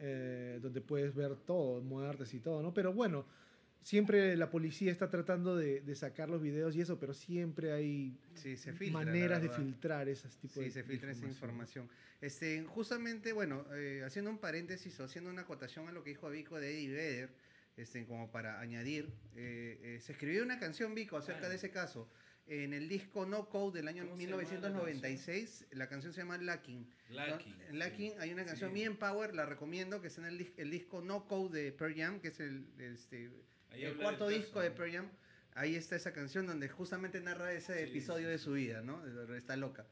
[0.00, 2.74] eh, donde puedes ver todo, muertes y todo, ¿no?
[2.74, 3.26] Pero bueno,
[3.82, 8.18] siempre la policía está tratando de, de sacar los videos y eso, pero siempre hay
[8.34, 9.00] Sí, se filtra.
[9.00, 11.88] la maneras de filtrar esos tipos de Sí, se filtra esa información.
[12.20, 16.28] Este, justamente, bueno, eh, haciendo un paréntesis o haciendo una acotación a lo que dijo
[16.30, 17.30] Vico de Eddie Vedder,
[17.76, 22.10] este, como para añadir, eh, eh, se escribió una canción, Vico, acerca de ese caso.
[22.50, 26.22] En el disco No Code del año ¿Cómo se llama la 1996, la canción se
[26.22, 26.88] llama Lacking.
[27.10, 27.64] Lacking, ¿no?
[27.68, 28.16] En Lacking sí.
[28.20, 28.74] hay una canción Sí.
[28.74, 32.20] bien power, la recomiendo, que está en el, el disco No Code de Pearl Jam,
[32.20, 33.30] que es el, este,
[33.78, 34.70] Ahí el cuarto disco de.
[34.70, 35.08] Pearl Jam.
[35.54, 39.04] Ahí está esa canción donde justamente narra ese Sí, episodio sí, de su vida, ¿no?
[39.34, 39.86] Está loca.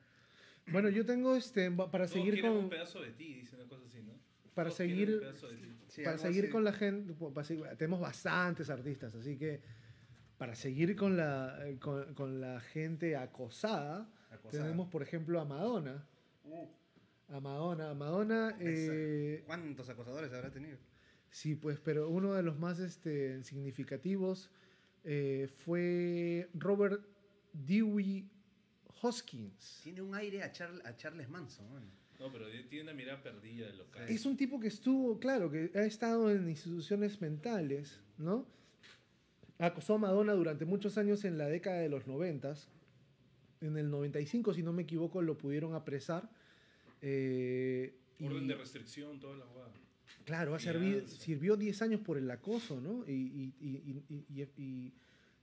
[0.69, 3.85] Bueno, yo tengo este para Todos seguir con un pedazo de ti, dice una cosa
[3.87, 4.13] así, ¿no?
[4.55, 5.77] para Todos seguir un de ti.
[5.89, 6.53] Sí, para seguir así.
[6.53, 9.61] con la gente, para seguir- tenemos bastantes artistas, así que
[10.39, 14.65] para seguir con la eh, con, con la gente acosada, Acosada.
[14.65, 16.05] tenemos por ejemplo a Madonna.
[17.29, 20.79] A Madonna, a Madonna eh, ¿Cuántos acosadores habrá tenido?
[21.31, 24.51] Sí, pues, pero uno de los más este, significativos
[25.05, 27.05] eh, fue Robert
[27.53, 28.29] Dewey
[29.03, 29.81] Hoskins.
[29.83, 31.67] Tiene un aire a, Char- a Charles Manson.
[31.69, 31.81] ¿no?
[32.27, 34.09] No, pero tiene una mirada perdida del local.
[34.09, 38.47] Es un tipo que estuvo, claro, que ha estado en instituciones mentales, ¿no?
[39.59, 42.71] Acosó a Madonna durante muchos años en la década de los noventas.
[43.61, 46.31] En el 95, si no me equivoco, lo pudieron apresar.
[47.03, 49.71] eh, y- Orden de restricción, toda la jugada.
[50.25, 53.05] Claro, ha servido- sirvió 10 años por el acoso, ¿no?
[53.07, 54.95] Y, y- y- y- y- y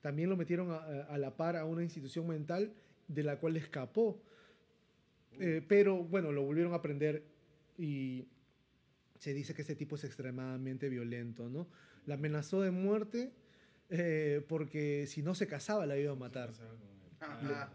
[0.02, 2.74] también lo metieron a, a la par a una institución mental
[3.08, 4.22] de la cual escapó.
[5.40, 7.24] Eh, pero bueno, lo volvieron a prender
[7.78, 8.28] y
[9.18, 11.68] se dice que este tipo es extremadamente violento, ¿no?
[12.06, 13.32] La amenazó de muerte
[13.90, 16.52] eh, porque si no se casaba la iba a matar.
[17.22, 17.74] Ah, mierda.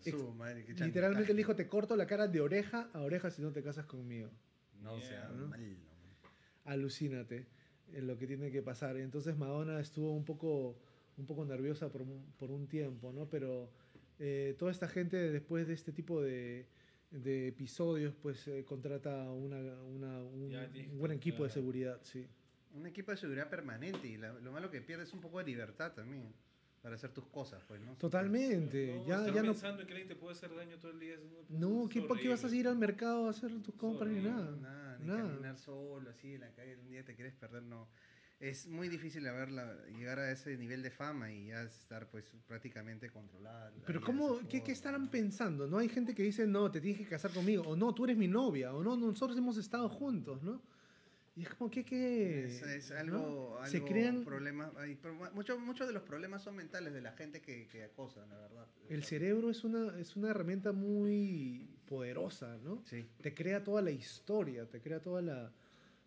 [0.00, 3.52] Su madre, Literalmente le dijo, te corto la cara de oreja a oreja si no
[3.52, 4.30] te casas conmigo.
[4.80, 5.46] No sea Mierda.
[5.48, 5.76] mal.
[6.72, 7.46] Alucínate
[7.92, 8.96] en lo que tiene que pasar.
[8.96, 10.76] Entonces Madonna estuvo un poco,
[11.16, 13.26] un poco nerviosa por un, por un tiempo, ¿no?
[13.28, 13.70] Pero
[14.18, 16.66] eh, toda esta gente después de este tipo de,
[17.10, 20.54] de episodios, pues eh, contrata una, una- un,
[20.92, 22.26] un buen equipo de seguridad, sí.
[22.74, 25.44] Un equipo de seguridad permanente y la- lo malo que pierdes es un poco de
[25.44, 26.32] libertad también
[26.82, 27.94] para hacer tus cosas, pues, ¿no?
[27.96, 28.94] Totalmente.
[28.98, 31.16] No, ya, ya no, pensando en que alguien te puede hacer daño todo el día.
[31.48, 34.54] no ¿qué, ¿para qué vas a seguir al mercado a hacer tus compras ni nada?
[34.60, 35.22] Nada, ni Nada.
[35.22, 37.88] caminar solo así en la calle, un día te quieres perder, no.
[38.40, 43.10] Es muy difícil haberla, llegar a ese nivel de fama y ya estar pues prácticamente
[43.10, 43.70] controlada.
[43.70, 45.10] la Pero ¿cómo, qué, qué estarán ¿no?
[45.10, 45.66] pensando?
[45.66, 45.78] ¿No?
[45.78, 48.28] Hay gente que dice, no, te tienes que casar conmigo, o no, tú eres mi
[48.28, 50.62] novia, o no, nosotros hemos estado juntos, ¿no?
[51.38, 52.96] Y es como que, que Es, es ¿no?
[52.98, 54.72] algo, Se crean, problemas,
[55.34, 58.66] muchos muchos de los problemas son mentales de la gente que, que acosa, la verdad.
[58.88, 62.82] el cerebro es una, es una herramienta muy poderosa, ¿no?
[62.86, 63.06] Sí.
[63.22, 65.52] Te crea toda la historia, te crea toda la,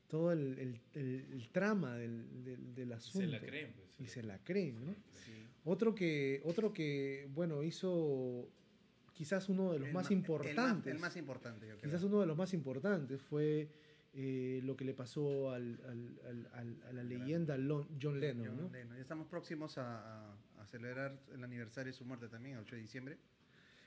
[0.09, 3.27] todo el, el- el- el trama del, del, del Se asunto.
[3.27, 3.89] la creen, pues.
[3.99, 4.95] Y se la creen, ¿no?
[5.13, 5.31] sí.
[5.63, 8.49] Otro que, otro que, bueno, hizo
[9.13, 10.91] quizás uno de los El más importantes.
[10.93, 11.89] El más, importante, yo creo.
[11.89, 13.69] Quizás uno de los más importantes fue
[14.13, 18.69] eh, lo que le pasó al, al- al- a la leyenda John Lennon, John ¿no?
[18.69, 18.95] Lennon.
[18.95, 22.81] Ya estamos próximos a, a- celebrar el aniversario de su muerte también, el 8 de
[22.81, 23.17] diciembre.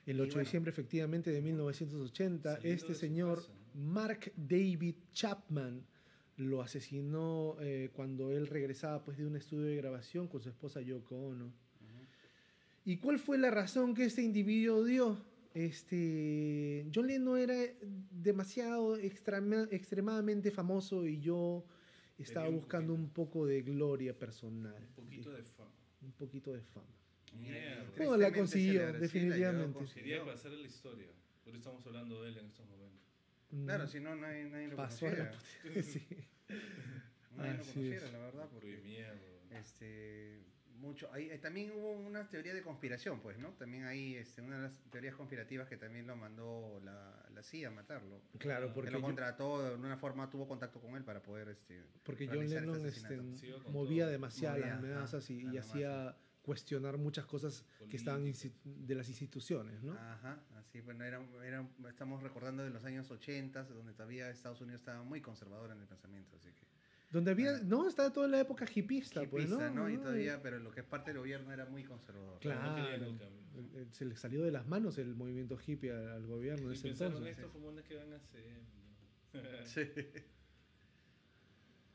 [0.06, 0.44] El Y 8 de bueno.
[0.44, 3.52] diciembre, efectivamente, de 1980, Saliendo este señor casa.
[3.74, 5.84] Mark David Chapman
[6.36, 10.80] lo asesinó eh, cuando él regresaba pues, de un estudio de grabación con su esposa
[10.80, 11.52] Yoko Ono.
[12.86, 15.18] ¿Y cuál fue la razón que este individuo dio?
[15.54, 17.54] Este, John Lennon era
[18.10, 21.64] demasiado extrema- extremadamente famoso y yo
[22.18, 23.04] estaba un buscando poquito.
[23.06, 24.74] un poco de gloria personal.
[24.76, 25.70] Un poquito de fama.
[26.02, 26.86] Un poquito de fama.
[27.40, 27.86] Mierda.
[28.04, 29.78] No, la consiguió, definitivamente.
[29.94, 30.24] Quería consiguió.
[30.26, 31.08] pasar a la historia.
[31.44, 33.00] Por eso estamos hablando de él en estos momentos.
[33.64, 35.82] Claro, Mm, si no, nadie, nadie lo pasó a la conociera.
[35.82, 36.06] sí.
[37.36, 38.12] Nadie lo Así conociera, es.
[38.12, 39.20] la verdad, Porque porque mierda.
[39.60, 40.40] este,
[40.74, 43.50] mucho, ahí, eh, también hubo una teoría de conspiración, pues, ¿no?
[43.54, 47.68] También hay este, una de las teorías conspirativas que también lo mandó la, la CIA
[47.68, 48.20] a matarlo.
[48.38, 51.48] Claro, que porque, lo yo- contrató, de alguna forma tuvo contacto con él para poder...
[51.48, 53.16] Este, porque John este Lennon este,
[53.70, 58.22] movía demasiado Movía, las amenazas y, hacía cuestionar muchas cosas que estaban
[58.64, 59.92] de las instituciones, ¿no?
[59.94, 64.80] Ajá, así, bueno, era, era- estamos recordando de los años 80, donde todavía Estados Unidos
[64.82, 66.66] estaba muy conservador en el pensamiento, así que...
[67.10, 67.60] Donde había, Ah.
[67.64, 69.56] no, estaba toda la época hipista, pues, ¿no?
[69.56, 69.88] hipista, ¿no?
[69.88, 70.02] Y ¿no?
[70.02, 72.34] todavía, pero lo que es parte del gobierno era muy conservador.
[72.34, 72.86] No Claro.
[72.92, 73.28] el cambio.
[73.74, 76.78] Eh, Se le salió de las manos el movimiento hippie al, al gobierno de Y
[76.78, 77.38] ese pensaron, entonces.
[77.38, 78.42] estos fumones que van a hacer.
[79.32, 79.40] ¿no?
[79.64, 79.80] Sí.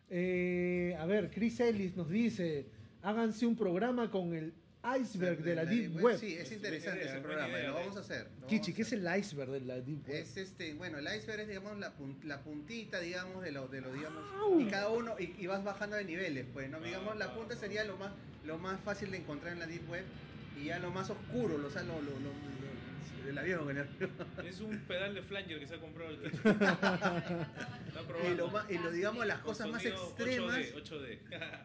[0.10, 2.70] Eh, a ver, Chris Ellis nos dice,
[3.02, 6.18] háganse un programa con el iceberg de la Deep Web.
[6.20, 7.82] Sí, es Es interesante idea, ese programa, y idea, lo ¿eh?
[7.82, 8.28] vamos a hacer.
[8.48, 10.16] Kichi, ¿qué es el iceberg de la Deep Web?
[10.16, 13.82] Es este, bueno, el iceberg es digamos la, pun- la puntita, digamos, de lo, de
[13.82, 14.24] lo digamos,
[14.60, 16.80] y cada uno, y, y vas bajando de niveles, pues, ¿no?
[16.80, 18.12] Digamos, la punta sería lo más,
[18.46, 20.04] lo más fácil de encontrar en la deep web,
[20.62, 22.49] y ya lo más oscuro, lo, o sea, lo, lo, lo, lo-
[23.30, 24.12] el avión, el avión.
[24.46, 26.18] Es un pedal de flanger que se ha comprado el
[28.08, 28.30] probando.
[28.32, 31.20] Y lo, más, y lo digamos, las cosas más extremas, 8D, 8D.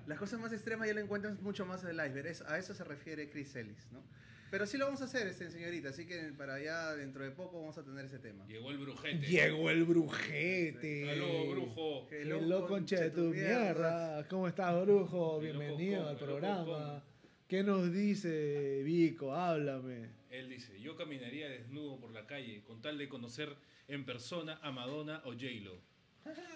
[0.07, 2.85] las cosas más extremas ya lo encuentras mucho más del iceberg, Es- a eso se
[2.85, 4.03] refiere Chris Ellis, ¿no?
[4.51, 7.59] Pero sí lo vamos a hacer, este, señorita, así que para allá dentro de poco
[7.61, 8.47] vamos a tener ese tema.
[8.47, 9.27] Llegó el brujete.
[9.27, 11.11] Llegó el brujete.
[11.11, 12.07] Aló, brujo.
[12.13, 14.25] Hello, concha de tu mierda.
[14.29, 15.41] ¿Cómo estás, brujo?
[15.43, 17.05] Hello, Bienvenido Cocón, al hello, programa.
[17.49, 19.35] ¿Qué nos dice Vico?
[19.35, 20.09] Háblame.
[20.31, 23.55] Él dice, yo caminaría desnudo por la calle con tal de conocer
[23.87, 25.79] en persona a Madonna o J-Lo.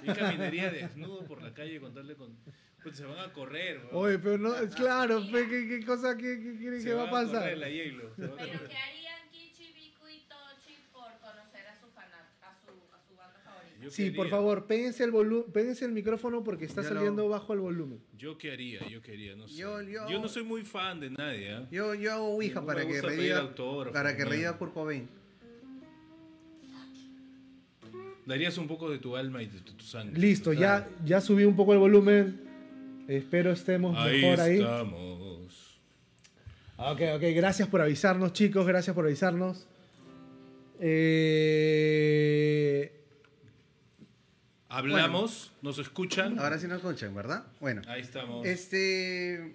[0.03, 2.17] Y caminaría desnudo por la calle con tal de...
[2.17, 2.37] Con...
[2.83, 3.83] Pues se van a correr.
[3.93, 7.27] Oye, pero no, claro, ¿qué, qué cosa qué, qué quiere Se que va a van
[7.27, 7.43] pasar?
[7.43, 8.09] correr la J-Lo.
[8.09, 8.69] a Pero.
[8.69, 13.15] ¿qué harían Kichi, Vico y Tochi por conocer a su fanat, a su, a su
[13.15, 13.78] banda favorita?
[13.89, 17.29] Yo Sí, por favor, péguense el, volu- péguense el micrófono porque está Yo lo- saliendo
[17.29, 18.01] bajo el volumen.
[18.17, 19.57] Yo qué haría, yo quería, no sé.
[19.57, 21.67] Yo- Yo, yo- no soy muy fan de nadie, ¿ah?
[21.71, 22.99] Yo, yo hago Ouija para que
[23.33, 25.09] autógrafos, para que reviva Kurt Cobain.
[28.27, 30.21] Darías un poco de tu alma y de tu, tu sangre.
[30.21, 32.43] Listo, ya, ya subí un poco el volumen.
[33.09, 34.59] Espero estemos Ahí mejor ahí.
[34.59, 35.81] estamos.
[36.77, 39.67] Ok, ok, gracias por avisarnos, chicos, gracias por avisarnos.
[40.81, 42.93] Eh,
[44.69, 46.39] Hablamos, nos escuchan.
[46.39, 47.47] Ahora sí nos escuchan, ¿verdad?
[47.61, 48.47] Bueno, Ahí estamos.
[48.47, 49.55] este.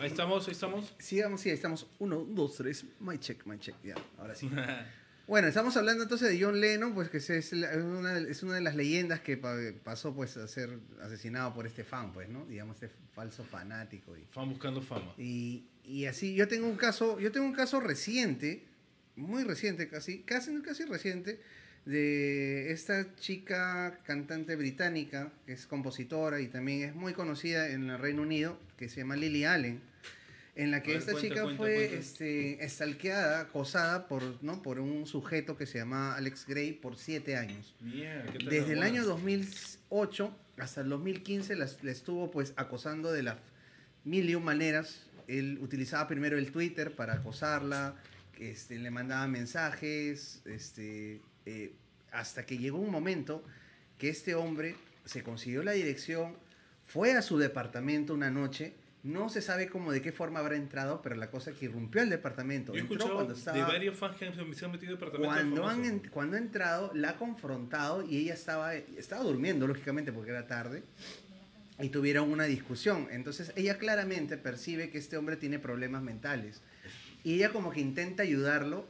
[0.00, 0.94] Ahí estamos, ahí estamos.
[0.98, 1.86] Sigamos, sí, ahí estamos.
[1.98, 2.84] Uno, dos, tres.
[3.00, 3.74] My check, my check.
[3.82, 4.50] Ya, ahora sí.
[5.26, 8.62] Bueno, estamos hablando entonces de John Lennon, pues que es, una, de- es una de
[8.62, 9.54] las leyendas que pa-
[9.84, 12.44] pasó pues a ser asesinado por este fan, pues, ¿no?
[12.46, 14.16] Digamos, este falso fanático.
[14.16, 15.14] Y, Fan buscando fama.
[15.16, 18.66] y, y así, yo tengo un caso, yo tengo un caso reciente,
[19.14, 21.40] muy reciente casi, casi, casi reciente,
[21.84, 27.98] de esta chica cantante británica, que es compositora y también es muy conocida en el
[27.98, 29.80] Reino Unido, que se llama Lily Allen,
[30.56, 31.96] en la que ver, esta cuenta, chica cuenta, fue cuenta.
[31.96, 34.62] Este, estalqueada, acosada por, ¿no?
[34.62, 37.74] por un sujeto que se llama Alex Gray por siete años.
[37.80, 42.52] Mierda, ¿qué tal Desde la el año 2008 hasta el 2015 las- le estuvo pues
[42.56, 43.36] acosando de las
[44.04, 45.06] mil y un maneras.
[45.28, 47.94] Él utilizaba primero el Twitter para acosarla,
[48.38, 51.72] este, le mandaba mensajes, este, eh,
[52.12, 53.44] hasta que llegó un momento
[53.98, 56.34] que este hombre se consiguió la dirección,
[56.86, 61.00] fue a su departamento una noche, no se sabe cómo de qué forma habrá entrado,
[61.02, 62.72] pero la cosa es que irrumpió al departamento.
[62.72, 65.84] Yo he entró escuchado cuando de estaba- varios fans que se han metido cuando, han,
[65.84, 70.46] en- cuando ha entrado, la ha confrontado y ella estaba, estaba durmiendo, lógicamente, porque era
[70.46, 70.82] tarde.
[71.78, 73.08] Y tuvieron una discusión.
[73.10, 76.60] Entonces ella claramente percibe que este hombre tiene problemas mentales.
[77.24, 78.86] Y ella como que intenta ayudarlo,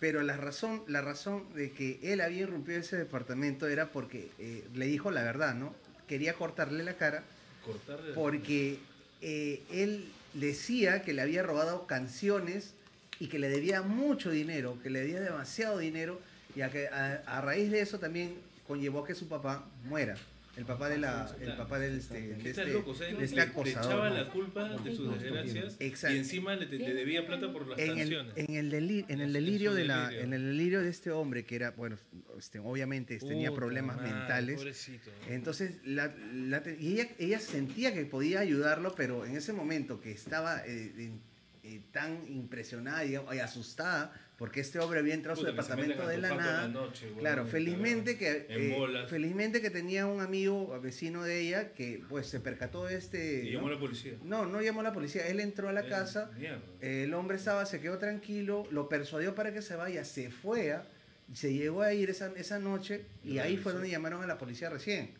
[0.00, 4.64] pero la razón, la razón de que él había irrumpido ese departamento era porque eh,
[4.74, 5.74] le dijo la verdad, ¿no?
[6.08, 7.22] Quería cortarle la cara
[7.64, 8.78] Cortarle la- porque
[9.22, 12.74] eh, él decía que le había robado canciones
[13.20, 16.20] y que le debía mucho dinero, que le debía demasiado dinero
[16.56, 18.34] y a, que, a, a raíz de eso también
[18.66, 20.16] conllevó a que su papá muera.
[20.56, 23.24] El papá de la, el papá del este, de este, loco, o sea, de le,
[23.24, 23.68] este le acosador.
[23.86, 24.14] echaba ¿no?
[24.14, 26.14] la culpa de sus desgracias Exacto.
[26.14, 28.32] y encima le, le debía plata por las en el, canciones.
[28.36, 30.24] en el en el En su delirio de la, delirio.
[30.24, 31.96] en el delirio de este hombre que era, bueno,
[32.38, 34.56] este, obviamente tenía Puta problemas madre, mentales.
[34.58, 35.10] pobrecito.
[35.28, 40.12] Entonces, la, la y ella, ella sentía que podía ayudarlo, pero en ese momento que
[40.12, 41.33] estaba eh, en-
[41.64, 46.18] eh, tan impresionada y, y asustada, porque este hombre había entrado a su departamento de
[46.18, 46.68] la nada.
[46.68, 52.02] noche, weón, Claro, felizmente que eh, felizmente que tenía un amigo vecino de ella que
[52.08, 53.72] pues se percató de este Y llamó ¿no?
[53.72, 54.12] a la policía.
[54.24, 56.60] no, no llamó a la policía, él entró a la Eh, casa, mierda.
[56.80, 60.84] el hombre estaba, se quedó tranquilo, lo persuadió para que se vaya, se fue, a-
[61.32, 64.68] se llegó a ir esa, esa noche y ahí fue donde llamaron a la policía
[64.70, 65.10] recién.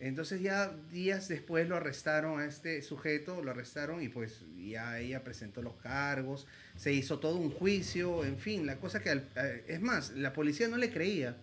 [0.00, 5.22] Entonces ya días después lo arrestaron a este sujeto, lo arrestaron y pues ya ella
[5.22, 9.64] presentó los cargos, se hizo todo un juicio, en fin, la cosa que al- eh,
[9.68, 11.36] es más, la policía no le creía.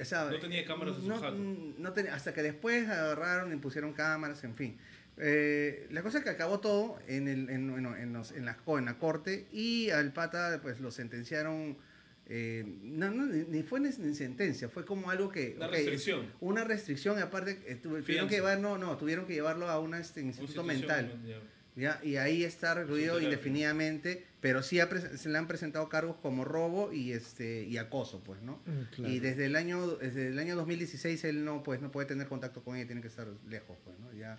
[0.00, 1.36] O sea, No tenía cámaras en su no- jato.
[1.36, 4.76] no tenía- hasta que después agarraron y pusieron cámaras, en fin.
[5.18, 8.56] Eh, la cosa es que acabó todo en, el, en, bueno, en, los- en la,
[8.66, 11.76] en la corte y al pata pues lo sentenciaron,
[12.26, 15.54] eh, no, no, ni, ni fue ni, ni sentencia, fue como algo que...
[15.56, 16.26] Una restricción.
[16.40, 18.28] una restricción y aparte eh, tu- tuvieron Fianza.
[18.30, 21.12] que llevar no no tuvieron que llevarlo a un este, instituto mental
[21.76, 22.00] ya.
[22.02, 26.92] y ahí está recluido indefinidamente pero sí ha se le han presentado cargos como robo
[26.92, 29.12] y este y acoso pues no Mm, claro.
[29.12, 32.62] y desde el año desde el año 2016 él no pues no puede tener contacto
[32.62, 34.38] con ella tiene que estar lejos pues no ya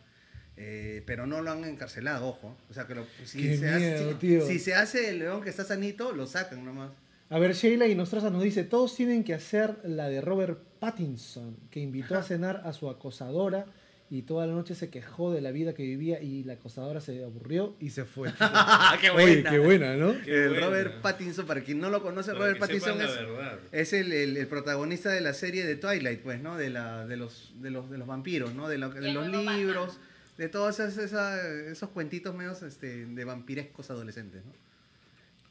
[0.57, 4.47] eh, pero no lo han encarcelado ojo o sea que lo, si, Qué se hace,
[4.47, 6.91] si se hace el león que está sanito lo sacan nomás
[7.29, 11.57] A ver, Sheila y Nostrosa nos dice, todos tienen que hacer la de Robert Pattinson,
[11.71, 13.65] que invitó a cenar a su acosadora
[14.11, 17.23] y toda la noche se quejó de la vida que vivía y la acosadora se
[17.23, 18.31] aburrió y se fue.
[19.01, 20.13] qué Oye, qué buena, ¿no?
[20.23, 20.67] Qué el buena.
[20.67, 24.47] Robert Pattinson para quien no lo conoce Para Robert Pattinson la es el, el- el
[24.47, 26.55] protagonista de la serie de Twilight, pues, ¿no?
[26.57, 28.67] De, la, de, los, de, los, de los vampiros, ¿no?
[28.69, 29.97] De, lo- de Y el los libros,
[30.37, 34.51] de todos esos, esa- esos cuentitos medios este, de vampirescos adolescentes, ¿no?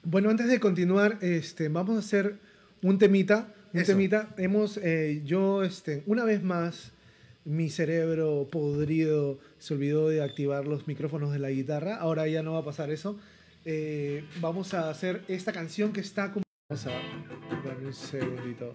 [0.06, 2.36] Bueno, antes de continuar, este, vamos a hacer
[2.82, 3.48] un temita.
[3.72, 3.92] Un Eso.
[3.92, 4.28] temita.
[4.36, 6.92] Hemos, eh, yo, este, una vez más,
[7.46, 11.96] mi cerebro podrido se olvidó de activar los micrófonos de la guitarra.
[11.96, 13.18] Ahora ya no va a pasar eso.
[13.64, 16.44] Eh, vamos a hacer esta canción que está como...
[16.68, 16.90] Vamos a...
[17.66, 18.74] Dame un segundito.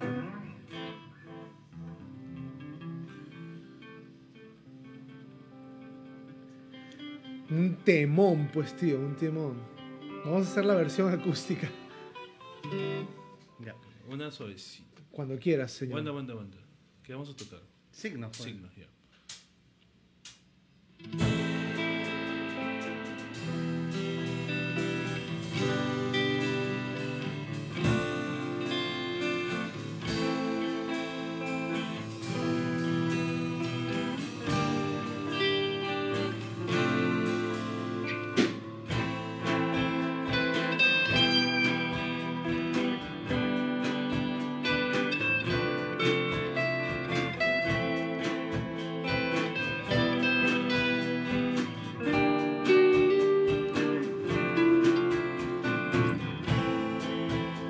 [7.51, 9.78] Un temón, pues, tío, un temón.
[10.25, 11.69] Vamos a hacer la versión acústica.
[13.63, 13.75] Ya.
[14.09, 15.01] Una suavecita.
[15.11, 15.95] Cuando quieras, señor.
[15.95, 16.57] Banda, banda, banda.
[17.03, 17.61] ¿Qué vamos a tocar?
[17.91, 18.29] Signos.
[18.37, 18.43] pues.
[18.43, 18.87] Signos, ya.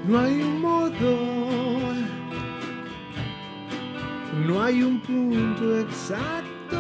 [0.10, 1.18] No hay un modo,
[4.48, 6.80] no hay un punto exacto.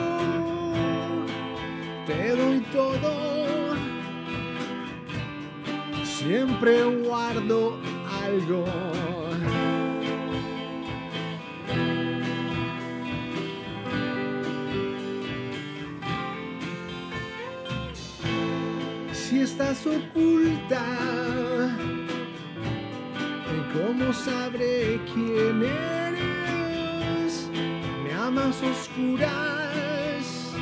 [2.07, 3.75] Te doy todo,
[6.03, 7.77] siempre guardo
[8.25, 8.65] algo.
[28.61, 30.53] Oscuras,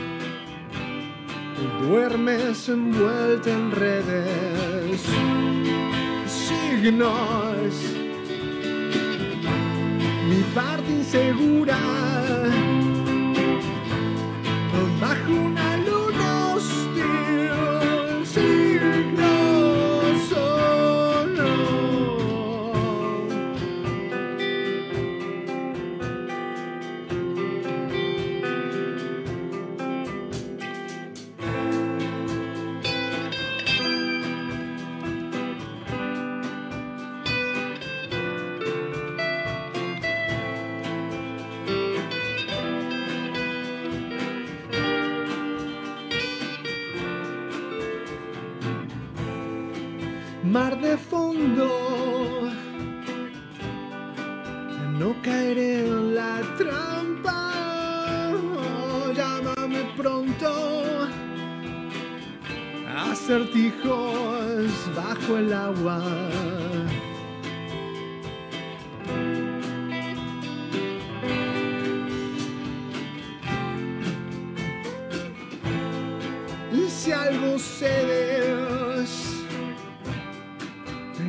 [1.81, 5.01] duermes envuelta en redes,
[6.27, 7.73] signos,
[10.29, 11.79] mi parte insegura,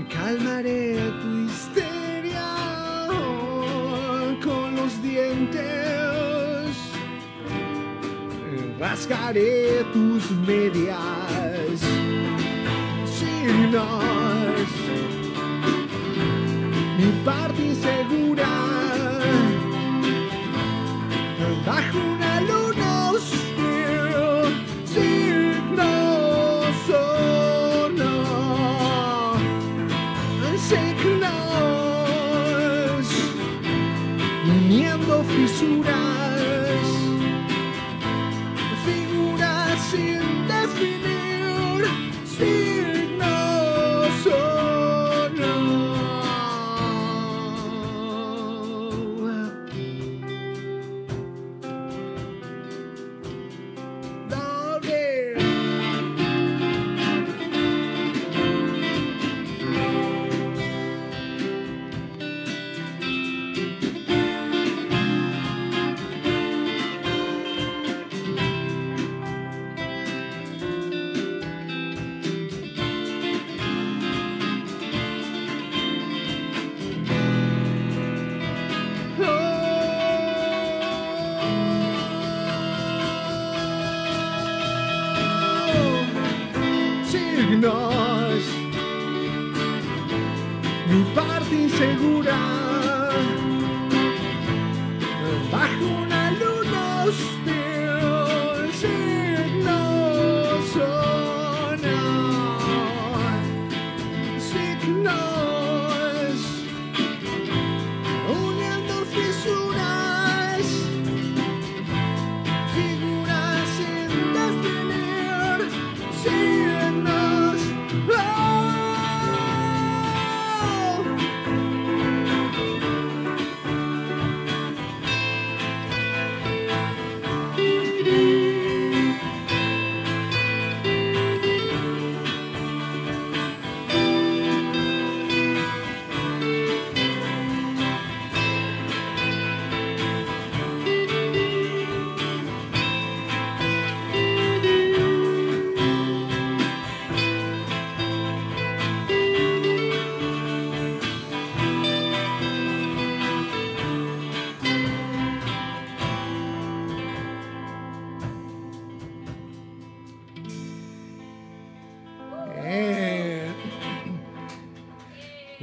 [0.09, 2.47] calmaré tu histeria
[4.43, 5.63] con los dientes.
[8.79, 11.81] Rasgaré tus medias.
[13.07, 14.69] Signos.
[16.99, 18.18] Mi parte insegura.
[35.59, 35.98] basura.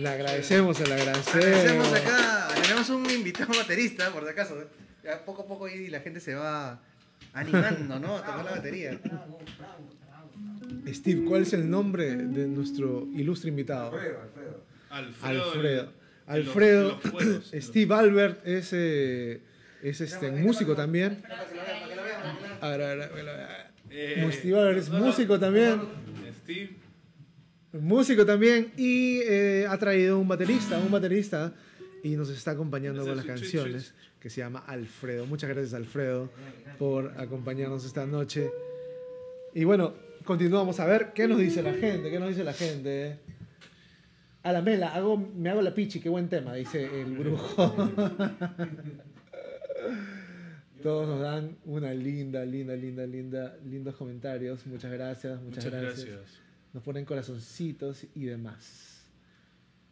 [0.06, 1.36] Le agradecemos, le agradecemos.
[1.46, 4.56] Agradecemos acá, tenemos un invitado baterista, por si acaso.
[5.04, 6.80] Ya poco a poco ahí la gente se va
[7.34, 8.18] animando, ¿no?
[8.18, 9.00] A tocar la batería.
[10.94, 13.94] Steve, ¿cuál es el nombre de nuestro ilustre invitado?
[14.92, 15.44] Alfredo.
[15.44, 15.94] Alfredo.
[16.28, 17.52] Alfredo, los- en los juegos.
[17.64, 19.42] Steve Albert es, eh,
[19.82, 21.24] es este, músico también.
[21.24, 22.58] Para que lo vean, para que lo vean, para que lo vean.
[22.62, 23.66] A ver, a ver, a ver, a ver.
[23.90, 25.82] Eh, Steve Albert es músico también.
[26.44, 26.85] Steve.
[27.82, 31.54] Músico también y eh, ha traído un baterista, un baterista
[32.04, 35.26] y nos está acompañando con las canciones que se llama Alfredo.
[35.26, 36.30] Muchas gracias Alfredo
[36.78, 38.50] por acompañarnos esta noche.
[39.54, 43.18] Y bueno, continuamos a ver qué nos dice la gente, qué nos dice la gente.
[44.44, 47.76] A la mela, hago, me hago la pichi, qué buen tema, dice el brujo.
[50.84, 54.68] Todos nos dan una linda, linda, linda, linda, lindos comentarios.
[54.68, 56.06] Muchas gracias, muchas, Muchas gracias.
[56.06, 56.45] gracias.
[56.76, 59.06] Nos ponen corazoncitos y demás.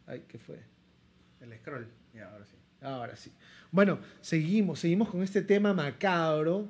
[0.06, 0.58] Ay, ¿qué fue?
[1.40, 1.86] El scroll.
[2.12, 2.56] Ya, ahora sí.
[2.82, 3.32] Ahora sí.
[3.72, 6.68] Bueno, seguimos, seguimos con este tema macabro.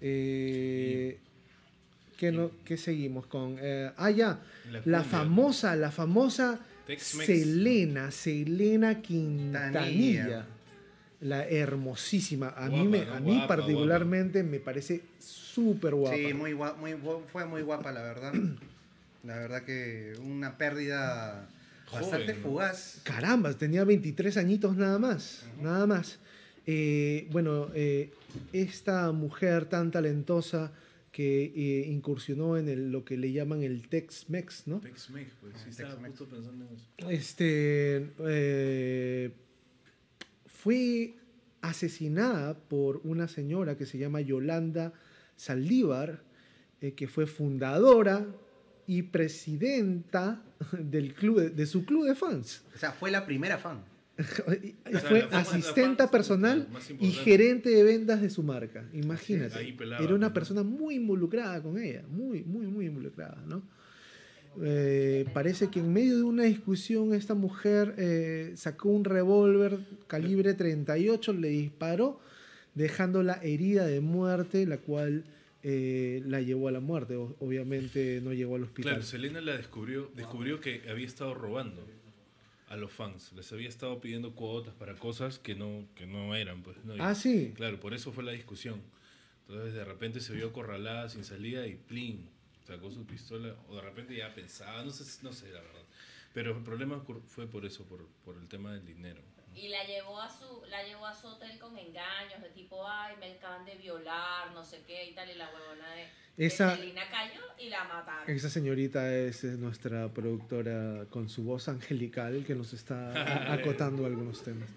[0.00, 1.20] Eh,
[2.16, 3.56] ¿qué, no, qué seguimos con?
[3.60, 4.40] Eh, ah, ya.
[4.86, 6.58] La famosa, la famosa.
[6.98, 10.46] Selena, Selena Quintanilla.
[11.20, 12.54] La hermosísima.
[12.56, 16.16] A mí, me, a mí Guapa, particularmente me parece súper guapa.
[16.16, 16.96] Sí, muy muy,
[17.28, 18.34] fue muy guapa, la verdad.
[19.24, 21.48] La verdad que una pérdida
[21.92, 23.00] bastante fugaz.
[23.04, 26.18] Caramba, tenía 23 añitos nada más, nada más.
[26.66, 28.10] Eh, bueno, eh,
[28.52, 30.72] esta mujer tan talentosa
[31.12, 34.80] que eh, incursionó en el- lo que le llaman el Tex-Mex, ¿no?
[34.80, 35.54] Tex-Mex, pues.
[35.56, 37.10] Sí, Ah, estaba justo pensando en eso.
[37.10, 39.30] Este, eh,
[40.46, 41.14] fue
[41.62, 44.92] asesinada por una señora que se llama Yolanda
[45.36, 46.20] Saldívar,
[46.80, 48.26] eh, que fue fundadora
[48.86, 52.62] y presidenta del club, de, su club de fans.
[52.74, 53.82] O sea, fue la primera fan.
[54.62, 56.68] Y sea, Fue la asistenta personal
[57.00, 58.84] y gerente de ventas de su marca.
[58.92, 59.58] Imagínate.
[59.58, 60.34] Ahí pelaba, Era una ¿no?
[60.34, 63.62] persona muy involucrada con ella, muy, muy, muy involucrada, ¿no?
[64.62, 70.54] Eh, parece que en medio de una discusión esta mujer eh, sacó un revólver calibre
[70.54, 72.20] 38, le disparó,
[72.74, 75.24] dejándola herida de muerte, la cual
[75.64, 77.16] eh, la llevó a la muerte.
[77.16, 78.92] O- obviamente no llegó al hospital.
[78.92, 81.84] Claro, Selena la descubrió, descubrió que había estado robando
[82.68, 83.32] a los fans.
[83.34, 86.62] Les había estado pidiendo cuotas para cosas que no, que no eran.
[86.62, 86.96] Pues, ¿no?
[86.96, 87.52] Y, ah, sí.
[87.56, 88.80] Claro, por eso fue la discusión.
[89.48, 92.28] Entonces de repente se vio acorralada sin salida y plin,
[92.66, 93.54] sacó su pistola.
[93.68, 95.82] O de repente ya pensaba, no sé, no sé la verdad.
[96.32, 99.20] Pero el problema fue por eso, por, por el tema del dinero.
[99.56, 103.14] Y la llevó a su, la llevó a su hotel con engaños, de tipo, ay,
[103.20, 106.02] me acaban de violar, no sé qué, y tal, y la huevona de,
[106.36, 108.28] de Esa- Selena cayó y la mataron.
[108.34, 114.42] Esa señorita es, nuestra productora con su voz angelical que nos está a- acotando algunos
[114.42, 114.68] temas.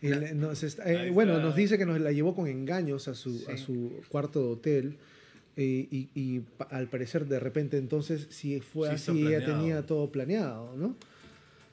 [0.00, 3.44] Y nos está- eh, bueno, nos dice que nos la llevó con engaños a su,
[3.48, 3.64] a Sí.
[3.64, 4.98] su cuarto de hotel.
[5.60, 9.84] eh, y, y pa- al parecer, de repente, entonces, si fue Sí, así, ella tenía
[9.84, 10.94] todo planeado, ¿no?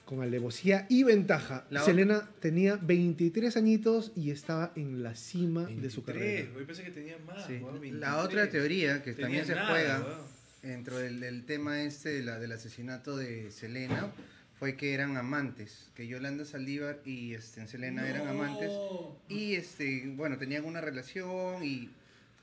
[0.06, 1.66] Con alevosía y ventaja.
[1.72, 6.60] La Selena tenía 23 añitos y estaba en la cima de su 23, carrera.
[6.60, 7.46] Yo pensé que tenía más.
[7.48, 7.60] Sí.
[7.60, 8.14] La 23.
[8.24, 10.18] otra teoría que Tenía también se nada, juega weón.
[10.62, 14.12] dentro del, del tema este de la, del asesinato de Selena
[14.60, 18.72] fue que eran amantes, que Yolanda Saldívar y este, Selena eran amantes
[19.28, 21.90] y este bueno tenían una relación y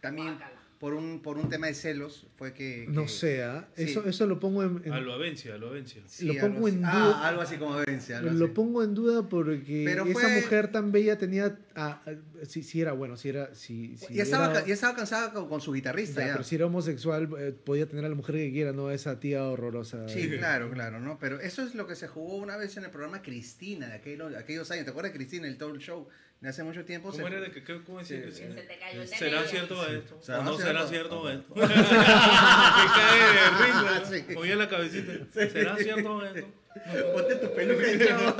[0.01, 0.37] también.
[0.83, 3.69] Por un por un tema de celos fue que, No que- ¿ah?
[3.77, 3.85] sí.
[3.85, 6.03] eso, eso lo pongo en, en- A lo avencia, a lo avencia.
[6.07, 6.77] sí, lo algo pongo así.
[6.77, 7.29] en Ah, duda.
[7.29, 7.87] algo así como algo
[8.33, 8.53] Lo así.
[8.53, 11.57] pongo en duda porque Pero esa fue- mujer tan bella tenía.
[11.77, 12.11] ah, ah,
[12.49, 13.55] si, si era bueno, si era.
[13.55, 16.33] Si, si ya, estaba, era- ca- ya estaba cansada con, con su guitarrista ya, ya.
[16.33, 19.21] pero si era homosexual, eh, podía tener a la mujer que quiera, no a esa
[19.21, 20.09] tía horrorosa.
[20.09, 21.17] Sí, claro, claro, ¿no?
[21.21, 24.35] Pero eso es lo que se jugó una vez en el programa Cristina, de aquellos,
[24.35, 24.85] aquellos años.
[24.85, 26.09] ¿Te acuerdas de Cristina, el talk show
[26.43, 27.11] de hace mucho tiempo?
[27.11, 28.43] ¿Cómo se- era de que, qué- cómo decía Sí.
[28.43, 28.53] que?
[28.53, 29.95] Se te cayó el ¿Será cierto Sí.
[29.95, 30.19] esto?
[30.23, 31.55] ¿Será ¿O no será cierto Ah, esto?
[31.55, 34.05] que cae de risa.
[34.11, 34.35] Sí.
[34.35, 35.13] Movía la cabecita.
[35.33, 36.49] ¿Será cierto esto?
[37.15, 38.37] Ponte tu peluca, chavo.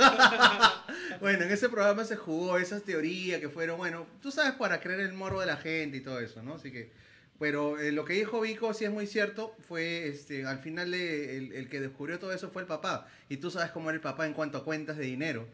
[1.21, 5.01] bueno, en ese programa se jugó esas teorías que fueron, bueno, tú sabes, para creer
[5.01, 6.55] el morbo de la gente y todo eso, ¿no?
[6.55, 6.91] Así que,
[7.39, 11.37] pero eh, lo que dijo Vico, sí es muy cierto, fue, este, al final de-
[11.37, 13.07] el, el que descubrió todo eso fue el papá.
[13.29, 15.47] Y tú sabes cómo era el papá en cuanto a cuentas de dinero.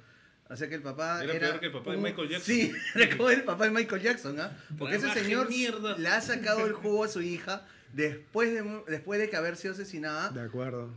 [0.49, 2.55] O sea que el papá Era peor que el papá de Michael Jackson.
[2.55, 4.57] Sí, era como el papá de Michael Jackson, ¿ah?
[4.77, 5.97] Porque ese señor mierda.
[5.97, 9.73] le ha sacado el jugo a su hija después de, después de que haber sido
[9.73, 10.29] asesinada.
[10.29, 10.89] De acuerdo.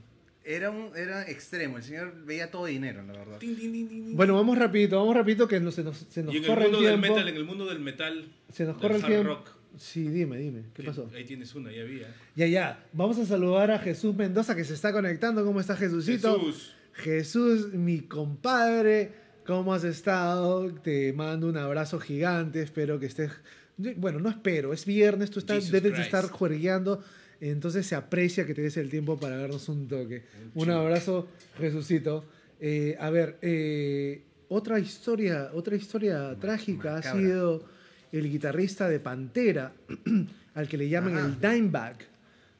[0.45, 3.39] Era, un, era extremo, el señor veía todo dinero, la verdad.
[3.39, 4.17] Tin, tin, tin, tin, tin.
[4.17, 6.65] Bueno, vamos rapidito, vamos rapidito que no, se nos, se nos Y en el corre
[6.65, 7.15] el, mundo del tiempo.
[7.15, 9.29] metal, en el mundo del metal, se nos del corre el hard tiempo.
[9.29, 9.49] rock.
[9.79, 11.09] Sí, dime, dime, ¿qué que pasó?
[11.15, 12.15] Ahí tienes una, ya había.
[12.35, 12.85] Ya, ya.
[12.93, 15.45] Vamos a saludar a Jesús Mendoza que se está conectando.
[15.45, 16.39] ¿Cómo está Jesucito?
[16.41, 16.75] Jesús.
[16.95, 19.13] Jesús, mi compadre,
[19.47, 20.73] ¿cómo has estado?
[20.73, 23.31] Te mando un abrazo gigante, espero que estés...
[23.77, 27.03] Bueno, no espero, es viernes, tú estás, Jesus debes de estar juergueando,
[27.41, 30.23] entonces se aprecia que te des el tiempo para darnos un toque.
[30.55, 31.29] Un abrazo,
[31.59, 32.25] Jesucito.
[32.61, 37.65] Eh, a ver, eh, otra historia, otra historia trágica ha sido
[38.13, 39.73] el guitarrista de Pantera,
[40.55, 41.27] al que le llaman Ajá.
[41.27, 41.97] el Dimebag,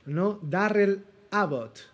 [0.07, 0.41] ¿no?
[0.43, 1.92] Darrell Abbott.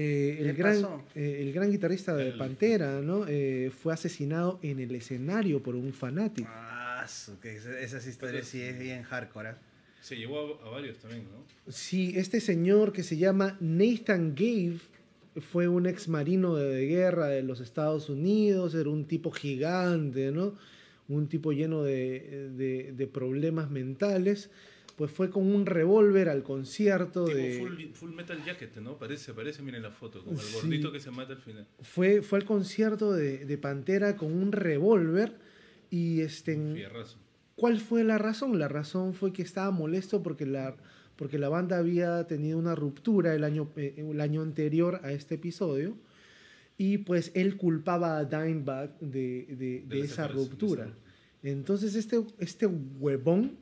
[0.00, 0.76] Eh, el, ¿Qué gran,
[1.16, 3.24] eh, el gran guitarrista de El- Pantera, ¿no?
[3.26, 6.48] Eh, fue asesinado en el escenario por un fanático.
[6.52, 9.48] Ah, su, que esa- esas historias sí es bien hardcore.
[9.48, 9.58] ¿ah?
[10.00, 11.72] Se llevó a, a varios también, ¿no?
[11.72, 14.78] Sí, este señor que se llama Nathan Gave
[15.40, 20.30] fue un ex marino de, de guerra de los Estados Unidos, era un tipo gigante,
[20.30, 20.54] ¿no?
[21.08, 24.50] Un tipo lleno de, de- de problemas mentales.
[24.98, 27.58] Pues fue con un revólver al concierto Tipo de...
[27.60, 28.98] full, full metal jacket, ¿no?
[28.98, 30.54] Parece, parece, miren la foto, como el Sí.
[30.54, 31.66] gordito que se mata al final.
[31.82, 35.38] Fue, fue al concierto de, de Pantera con un revólver
[35.88, 36.56] y este...
[36.74, 37.16] Fierrazo.
[37.54, 38.58] ¿Cuál fue la razón?
[38.58, 40.76] La razón fue que estaba molesto porque la,
[41.14, 45.36] porque la banda había tenido una ruptura el año, eh, el año anterior a este
[45.36, 45.96] episodio
[46.76, 50.92] y pues él culpaba a Dimebag de, de- de De esa ruptura.
[51.42, 53.56] Entonces este, este huevón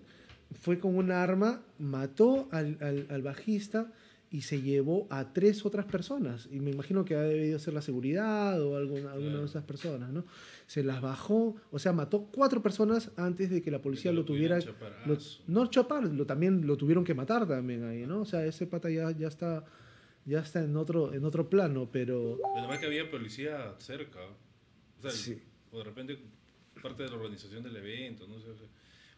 [0.54, 3.92] fue con un arma, mató al, al- al bajista
[4.30, 6.48] y se llevó a tres otras personas.
[6.50, 10.10] Y me imagino que ha debido ser la seguridad o alguna, alguna de esas personas,
[10.12, 10.24] ¿no?
[10.66, 14.20] Se las bajó, o sea, mató cuatro personas antes de que la policía que lo
[14.22, 14.58] lo tuviera...
[15.06, 15.16] lo-
[15.46, 18.20] no chapar, lo, también lo tuvieron que matar también ahí, ¿no?
[18.22, 19.64] O sea, ese pata ya, ya está
[20.24, 22.40] ya está en otro, en otro plano, pero...
[22.58, 24.18] Además que había policía cerca.
[24.98, 25.40] O sea, Sí.
[25.70, 26.18] o de repente
[26.82, 28.50] parte de la organización del evento, no sé.
[28.50, 28.66] o sea.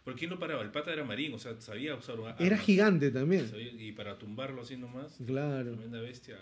[0.09, 0.63] ¿Por quién lo paraba?
[0.63, 2.61] El pata era marín, o sea, sabía usar una Era armas.
[2.63, 3.47] gigante también.
[3.47, 5.73] Sabía- y para tumbarlo así nomás, Claro.
[5.73, 6.37] tremenda bestia,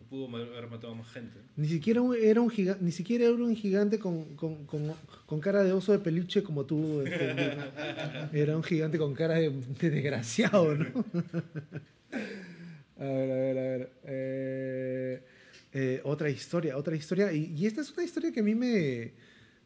[0.00, 1.36] no pudo haber matado a más gente.
[1.56, 4.94] Ni siquiera un- era un gigante, ni siquiera era un gigante con, con- con-
[5.26, 7.02] con cara de oso de peluche como tú.
[7.02, 7.34] este,
[8.32, 10.86] era un gigante con cara de, de desgraciado, ¿no?
[12.98, 13.92] a ver, a ver, a ver.
[14.04, 15.22] Eh,
[15.74, 17.30] eh, otra historia, otra historia.
[17.30, 19.12] Y, y esta es una historia que a mí me,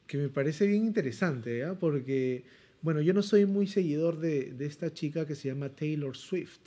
[0.08, 1.74] que me parece bien interesante, ¿ya?
[1.74, 2.42] Porque,
[2.84, 6.60] bueno, yo no soy muy seguidor de, de esta chica que se llama Taylor Swift.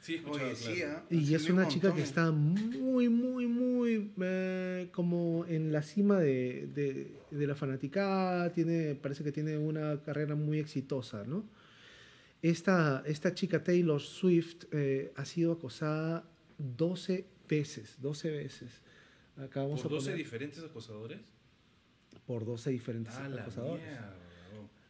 [0.00, 0.82] Sí, Oye, sí.
[0.82, 1.02] ¿ah?
[1.10, 6.20] Y es un una chica que está muy, muy, muy eh, como en la cima
[6.20, 11.44] de, de- de la fanaticada, tiene, parece que tiene una carrera muy exitosa, ¿no?
[12.42, 18.82] Esta, esta chica Taylor Swift eh, ha sido acosada 12 veces, 12 veces.
[19.38, 21.20] Acá vamos ¿Por a 12 poner diferentes acosadores?
[22.26, 23.82] por 12 diferentes Ah, la acosadores.
[23.82, 24.14] mierda.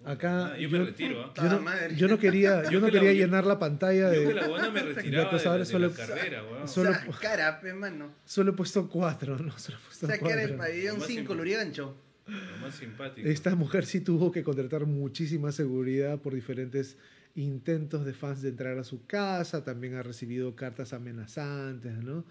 [0.04, 1.32] Acá Ah, yo, yo- me retiro, ¿ah?
[1.36, 1.96] Yo no, madre.
[1.96, 4.26] yo no quería, yo Yo no que la- quería yo- llenar la pantalla Yo que
[4.28, 4.34] de...
[4.34, 6.68] la buena me retiraba de, de solo- la carrera, weón.
[6.68, 8.10] solo- O sea, cara, pe, mano.
[8.24, 9.56] Solo he puesto cuatro, ¿no?
[9.58, 10.58] Solo he puesto O sea, que era el cuatro.
[10.58, 11.36] pabellón Más 5, simple.
[11.36, 11.96] Lurigancho.
[12.26, 13.28] Lo más simpático.
[13.28, 16.96] Esta mujer sí tuvo que contratar muchísima seguridad por diferentes
[17.34, 19.62] intentos de fans de entrar a su casa.
[19.64, 22.24] También ha recibido cartas amenazantes, ¿no?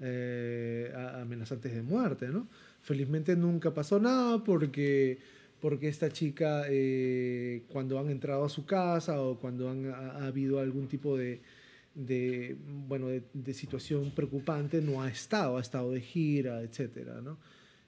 [0.00, 2.46] Eh, amenazantes de muerte, ¿no?
[2.82, 5.18] Felizmente nunca pasó nada porque,
[5.60, 10.26] porque esta chica, eh, cuando han entrado a su casa o cuando han, ha, ha
[10.26, 11.40] habido algún tipo de,
[11.94, 12.56] de,
[12.86, 17.38] bueno, de, de situación preocupante, no ha estado, ha estado de gira, etcétera, ¿no?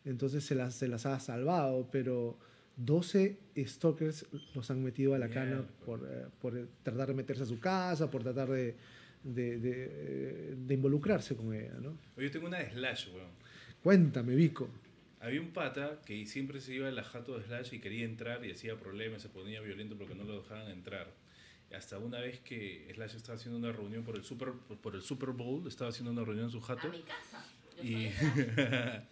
[0.05, 2.39] Entonces se las, se las ha salvado, pero
[2.77, 7.47] 12 stalkers los han metido a la cana por, eh, por tratar de meterse a
[7.47, 8.75] su casa, por tratar de,
[9.23, 11.97] de, eh, involucrarse con ella, ¿no?
[12.17, 13.29] Yo tengo una de Slash, weón.
[13.83, 14.69] Cuéntame, Vico.
[15.21, 18.45] Había un pata que siempre se iba a la jato de Slash y quería entrar
[18.45, 21.13] y hacía problemas, se ponía violento porque no lo dejaban entrar.
[21.77, 24.53] Hasta una vez que Slash estaba haciendo una reunión por el Super,
[24.83, 27.47] por el Super Bowl, estaba haciendo una reunión en su jato A mi casa.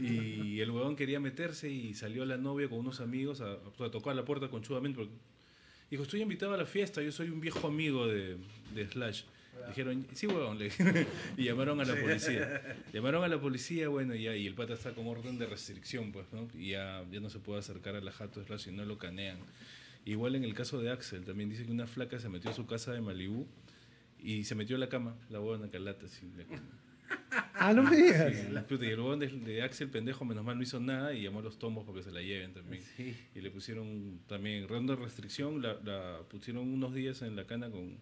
[0.00, 4.14] Y, el huevón quería meterse y salió la novia con unos amigos a, a tocar
[4.16, 4.98] la puerta conchudamente.
[4.98, 5.12] porque
[5.90, 8.36] Dijo, estoy invitado a la fiesta, yo soy un viejo amigo de,
[8.74, 9.22] de Slash.
[9.68, 11.06] Dijeron, sí, huevón, le dijeron.
[11.36, 12.76] y llamaron a la policía.
[12.92, 16.12] Llamaron a la policía, bueno, y, ya, y el pata está con orden de restricción,
[16.12, 16.48] pues, ¿no?
[16.58, 18.98] Y ya, ya no se puede acercar a la jato de Slash y no lo
[18.98, 19.38] canean.
[20.06, 22.66] Igual en el caso de Axel, también dice que una flaca se metió a su
[22.66, 23.46] casa de Malibú
[24.18, 26.26] y se metió a la cama, la huevona calata, así.
[26.36, 26.44] la-
[27.54, 28.34] Ah, no me digas.
[28.34, 31.40] Sí, y el huevón de, de Axel pendejo menos mal no hizo nada y llamó
[31.40, 32.82] a los tomos porque se la lleven también.
[32.96, 33.14] Sí.
[33.34, 37.68] Y le pusieron también ronda de restricción, la, la pusieron unos días en la cana
[37.70, 37.98] con,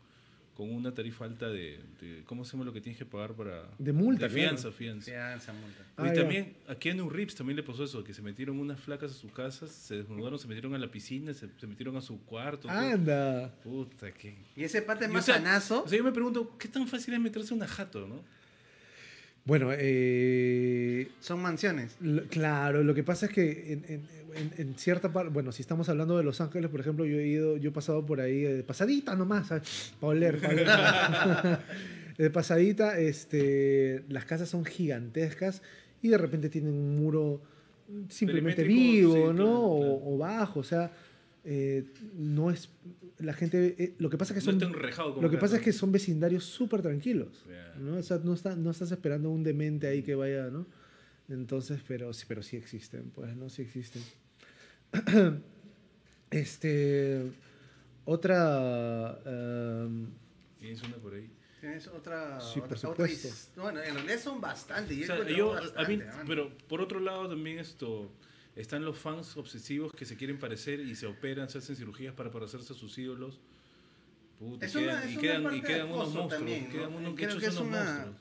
[0.59, 3.63] con una tarifa alta de, de- ¿cómo se llama lo que tienes que pagar para...
[3.79, 4.49] De multa, De claro.
[4.49, 5.05] fianza, fianza.
[5.09, 5.85] Fianza, multa.
[5.97, 6.15] Ah, ya.
[6.15, 9.29] también a Keanu Reeves también le pasó eso, que se metieron unas flacas a su
[9.31, 12.67] casa, se desnudaron, se metieron a la piscina, se, se metieron a su cuarto.
[12.67, 12.73] todo.
[12.77, 13.55] Anda.
[13.63, 14.35] Puta, qué...
[14.57, 15.85] Y ese parte Y, o más sea, sanazo.
[15.85, 18.21] O sea, yo me pregunto, ¿qué tan fácil es meterse a una jato, no?
[19.45, 21.97] Bueno, eh, Son mansiones.
[22.31, 24.03] Claro, lo que pasa es que en, en-
[24.35, 27.27] en- en cierta parte, bueno, si estamos hablando de Los Ángeles, por ejemplo, yo he
[27.27, 29.63] ido, yo he pasado por ahí, de pasadita nomás, para
[30.01, 30.67] oler, pa' oler.
[32.19, 35.63] de pasadita, este, las casas son gigantescas
[36.03, 37.41] y de repente tienen un muro
[38.11, 39.33] simplemente vivo, sí, ¿no?
[39.33, 40.93] claro, O, o bajo, o sea,
[41.51, 42.69] eh, no es,
[43.19, 45.41] la gente, eh, lo que pasa es que No son, enrejado como lo que acá,
[45.47, 45.65] pasa es ¿no?
[45.65, 47.45] que son vecindarios súper tranquilos.
[47.49, 47.75] Ya.
[47.81, 47.97] ¿no?
[47.97, 50.67] O sea, no, está- no estás esperando un demente ahí que vaya, ¿no?
[51.31, 53.49] Entonces, pero, sí- pero sí existen, pues, ¿no?
[53.49, 54.03] Sí existen.
[56.31, 57.23] este,
[58.05, 59.19] otra...
[59.25, 60.07] em,
[60.59, 61.31] Tienes una por ahí.
[61.61, 62.41] Tienes otra.
[62.41, 63.29] Sí, por otra, otra supuesto.
[63.29, 64.97] his- bueno, en realidad son bastantes.
[64.97, 68.13] y O sea, yo, bastante, a mí, pero por otro lado también esto,
[68.59, 72.31] están los fans obsesivos que se quieren parecer y se operan, se hacen cirugías para
[72.31, 73.39] parecerse a sus ídolos.
[74.39, 76.29] Puta, y Es una- quedan, es y quedan, parte y de quedan unos monstruos.
[76.29, 76.71] también, ¿no?
[76.73, 78.17] quedan unos Creo hechos que es unos una- monstruos.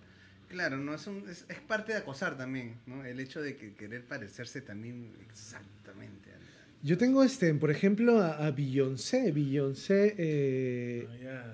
[0.49, 3.03] Claro, no es, un, es, es parte de acosar también, ¿no?
[3.03, 6.31] El hecho de que querer parecerse también exactamente.
[6.31, 6.38] al-
[6.83, 9.31] yo tengo, este, por ejemplo, a, a Beyoncé.
[9.33, 11.53] Beyoncé eh, Ah,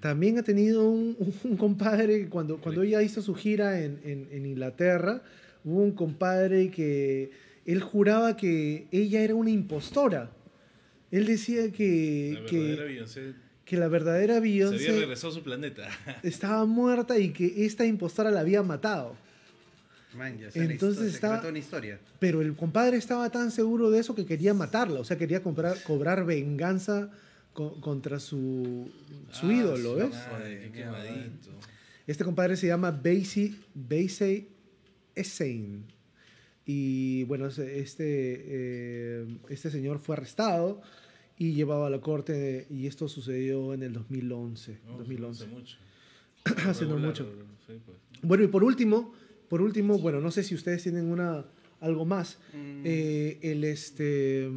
[0.00, 4.46] también ha tenido un, un compadre, cuando, cuando ella hizo su gira en, en- en
[4.46, 5.22] Inglaterra,
[5.64, 7.30] hubo un compadre que
[7.66, 10.30] él juraba que ella era una impostora.
[11.10, 13.34] Él decía que, La que, verdadera Beyoncé
[13.64, 15.88] que la verdadera se había Beyoncé regresado a su planeta.
[16.22, 19.14] estaba muerta y que esta impostora la había matado.
[20.16, 22.00] Man, ya Entonces cuenta una historia.
[22.18, 25.80] Pero el compadre estaba tan seguro de eso que quería matarla, o sea, quería comprar,
[25.84, 27.10] cobrar venganza
[27.52, 28.90] co- contra su,
[29.30, 30.10] su Ah, ídolo, ¿ves?
[30.32, 30.84] madre, qué.
[32.08, 34.48] Este compadre se llama Basie, Basie.
[36.72, 37.64] Y bueno, este,
[37.98, 40.80] eh, este señor fue arrestado
[41.36, 44.78] y llevado a la corte y esto sucedió en el 2011.
[44.86, 45.42] No, 2011.
[45.42, 45.78] Hace mucho.
[46.68, 47.28] Hace no mucho.
[47.66, 47.98] sí, pues.
[48.22, 49.12] Bueno, y por último,
[49.48, 51.44] por último, bueno, no sé si ustedes tienen una
[51.80, 52.38] algo más.
[52.52, 52.82] Mm.
[52.84, 54.48] Eh, el este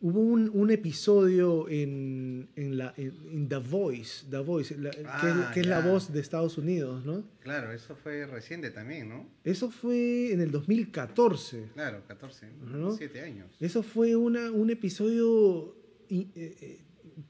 [0.00, 5.00] hubo un, un episodio en, en la en, en The Voice, The Voice, la- que,
[5.00, 5.90] es- Ah, que es la ya.
[5.90, 7.24] voz de Estados Unidos, ¿no?
[7.40, 9.26] Claro, eso fue reciente también, ¿no?
[9.44, 11.70] Eso fue en el 2014.
[11.74, 12.92] Claro, 14, ¿no?
[12.96, 13.46] 7 años.
[13.60, 15.74] Eso fue una, un episodio,
[16.10, 16.78] eh, eh,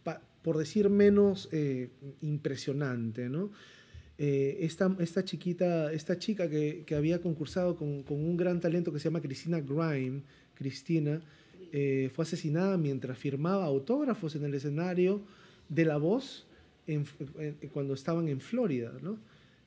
[0.03, 1.91] pa- por decir menos, eh,
[2.21, 3.51] impresionante, ¿no?
[4.21, 8.99] Esta, esta chiquita, esta chica que, que había concursado con, con un gran talento que
[8.99, 10.23] se llama Cristina Grime,
[10.55, 11.21] Cristina,
[11.73, 15.23] eh, fue asesinada mientras firmaba autógrafos en el escenario
[15.69, 16.47] de La Voz
[16.87, 17.05] en-
[17.39, 19.19] en- cuando estaban en Florida, ¿no?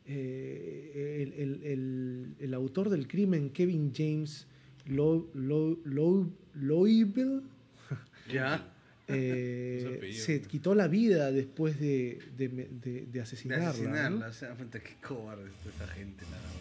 [0.07, 4.47] Eh, el, el- el- el autor del crimen, Kevin James
[4.87, 7.43] Lo- Lo- Lo- Loibel,
[8.31, 8.67] Ya.
[9.07, 13.69] eh, se quitó la vida después de, de, de- de De asesinarla.
[13.69, 14.19] asesinarla.
[14.25, 14.27] ¿no?
[14.27, 16.51] O sea, puta, qué cobarde es esa gente, la verdad.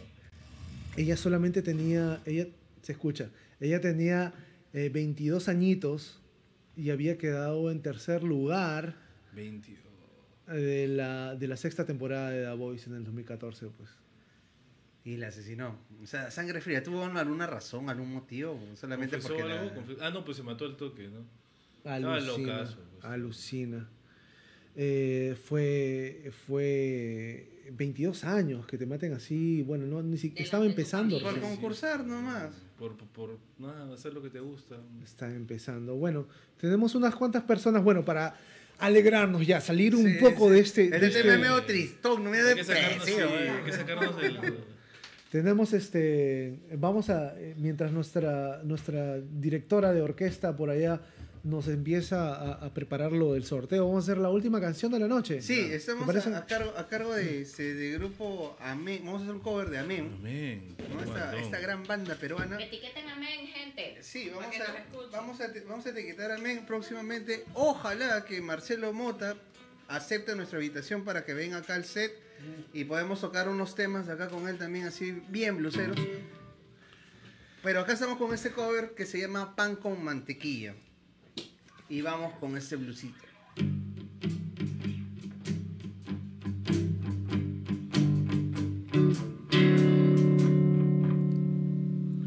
[0.97, 2.47] Ella solamente tenía, ella
[2.82, 3.30] se escucha,
[3.61, 4.34] ella tenía
[4.73, 6.21] eh, 22 añitos
[6.77, 8.95] y había quedado en tercer lugar
[9.35, 9.79] 22.
[10.47, 13.91] de la, de la sexta temporada de The Voice en el 2014, pues.
[15.05, 15.79] Y la asesinó.
[16.03, 16.83] O sea, sangre fría.
[16.83, 18.59] ¿Tuvo alguna razón, algún motivo?
[18.75, 19.75] Solamente ¿Confesó porque la- algo?
[19.81, 21.25] Confe- Ah, no, pues se mató al toque, ¿no?
[21.91, 23.05] Alucina, locazo, pues.
[23.05, 23.89] alucina.
[24.77, 31.18] Eh, fue, fue 22 años que te maten así, bueno, no, ni siquiera estaba empezando.
[31.21, 31.55] Por recién.
[31.55, 32.53] concursar nomás.
[32.81, 34.76] Por, por, por nada, hacer lo que te gusta.
[35.05, 35.97] Está empezando.
[35.97, 36.26] Bueno,
[36.59, 38.35] tenemos unas cuantas personas, bueno, para
[38.78, 40.55] alegrarnos ya, salir un Sí, poco sí.
[40.55, 40.85] de este...
[40.85, 43.39] Este de este- medio tristón, no Hay que sacarnos, sí, depresivo.
[43.39, 44.55] hay que sacarnos del...
[45.31, 51.01] Tenemos este, vamos a, mientras nuestra, nuestra directora de orquesta por allá
[51.43, 54.99] nos empieza a, a preparar lo del sorteo, vamos a hacer la última canción de
[54.99, 55.41] la noche.
[55.41, 59.01] Sí, ¿Te estamos a, a cargo, a cargo de, este, de grupo Amén.
[59.05, 60.12] Vamos a hacer un cover de Amén.
[60.18, 60.76] Amén.
[60.93, 61.01] ¿no?
[61.38, 62.61] Esta, gran banda peruana.
[62.61, 63.99] Etiqueten amén, gente.
[64.03, 67.45] Sí, vamos a, vamos, a, vamos a etiquetar a Amén próximamente.
[67.55, 69.36] Ojalá que Marcelo Mota
[69.88, 72.12] acepte nuestra invitación para que venga acá al set
[72.72, 75.99] y podemos tocar unos temas acá con él también, así bien bluseros.
[77.62, 80.74] Pero acá estamos con este cover que se llama Pan con Mantequilla.
[81.91, 83.18] Y vamos con este blusito.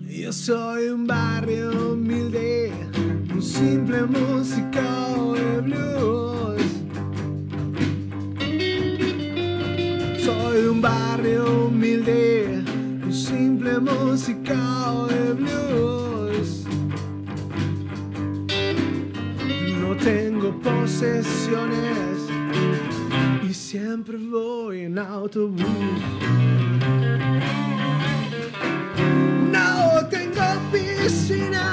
[0.06, 2.74] Yo soy un barrio humilde,
[3.34, 6.62] un simple músico de blues.
[10.26, 12.62] Soy un barrio humilde,
[13.02, 15.73] un simple músico de blues.
[20.64, 22.18] Posesiones
[23.44, 25.62] y siempre voy en autobús.
[29.52, 31.73] No tengo piscina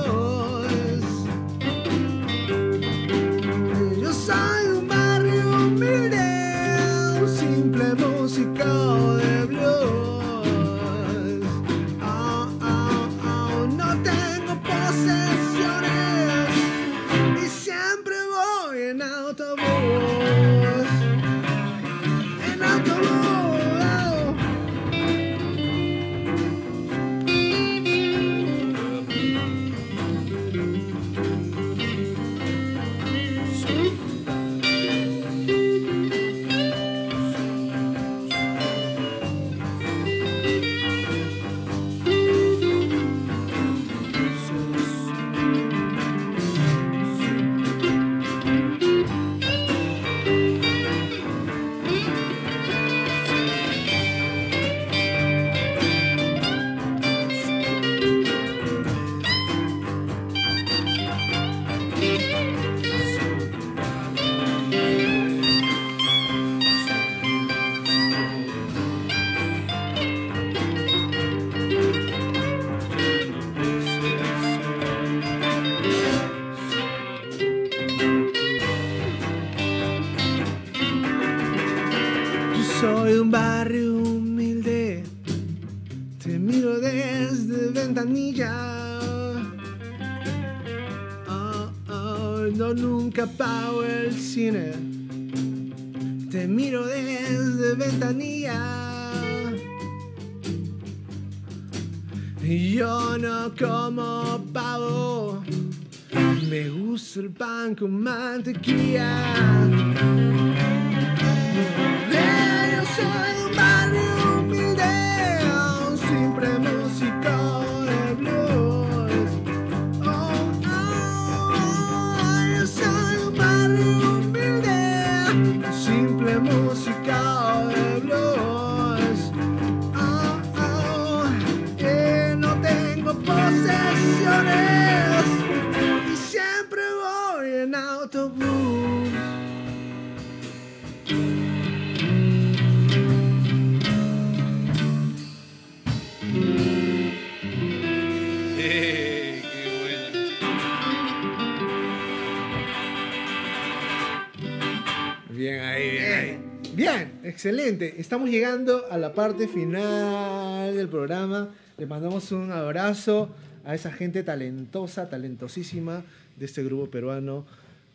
[157.31, 157.95] excelente.
[157.97, 161.49] Estamos llegando a la parte final del programa.
[161.77, 163.29] Le mandamos un abrazo
[163.63, 166.03] a esa gente talentosa, talentosísima
[166.35, 167.45] de este grupo peruano.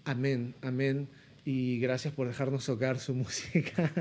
[0.04, 1.06] Amén, amén.
[1.44, 3.92] Y gracias por dejarnos tocar su música.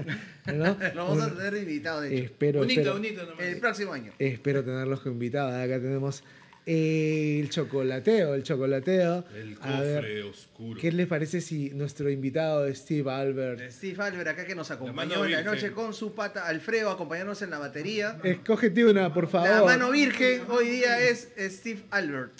[0.47, 0.77] ¿no?
[0.95, 2.23] Lo vamos a tener invitado, de hecho.
[2.25, 3.45] espero, Bonito, espero, bonito nomás.
[3.45, 4.13] El próximo año.
[4.17, 5.53] espero tenerlos como invitados.
[5.53, 6.23] Acá tenemos
[6.65, 9.23] el chocolateo, el chocolateo.
[9.35, 10.81] El A ver, cofre oscuro.
[10.81, 15.31] ¿qué les parece si nuestro invitado Steve Albert Steve Albert acá que nos acompañó en
[15.31, 15.45] la virgen.
[15.45, 18.19] noche con su pata Alfredo acompañándonos en la batería.
[18.23, 19.49] Escógete una, por favor.
[19.49, 22.33] La mano virgen hoy día es Steve Albert.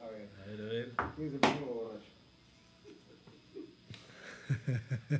[0.00, 0.90] A ver, a ver.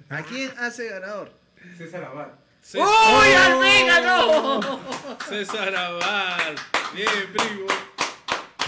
[0.09, 1.33] ¿A quién hace ganador?
[1.77, 2.29] César Abad.
[2.63, 4.81] César, ¡Uy, al fin ganó!
[5.29, 6.55] César Abad.
[6.95, 7.67] Bien, primo.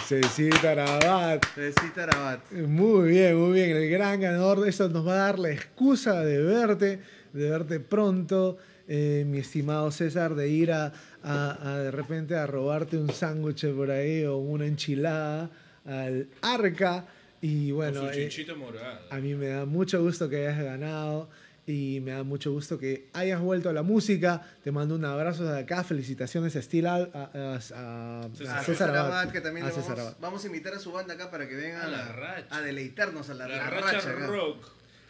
[0.06, 1.44] Cecita Rabat.
[1.56, 2.50] Necesita Rabat.
[2.52, 3.70] Muy bien, muy bien.
[3.76, 4.66] El gran ganador.
[4.66, 7.00] Eso nos va a dar la excusa de verte,
[7.32, 8.56] de verte pronto,
[8.88, 13.66] eh, mi estimado César, de ir a, a- a de repente a robarte un sándwich
[13.72, 15.50] por ahí o una enchilada
[15.84, 17.04] al arca.
[17.42, 19.00] Y bueno, eh, chinchito morado.
[19.10, 21.28] a mí me da mucho gusto que hayas ganado
[21.70, 24.42] y me da mucho gusto que hayas vuelto a la música.
[24.64, 25.82] Te mando un abrazo de acá.
[25.84, 29.30] Felicitaciones a Steel Al- a, a- a- a César Abad.
[29.30, 30.16] Que también A César vamos, Abad.
[30.20, 32.46] vamos a invitar a su banda acá para que vengan A la a, racha.
[32.56, 34.66] a deleitarnos a la, La, la racha, rock.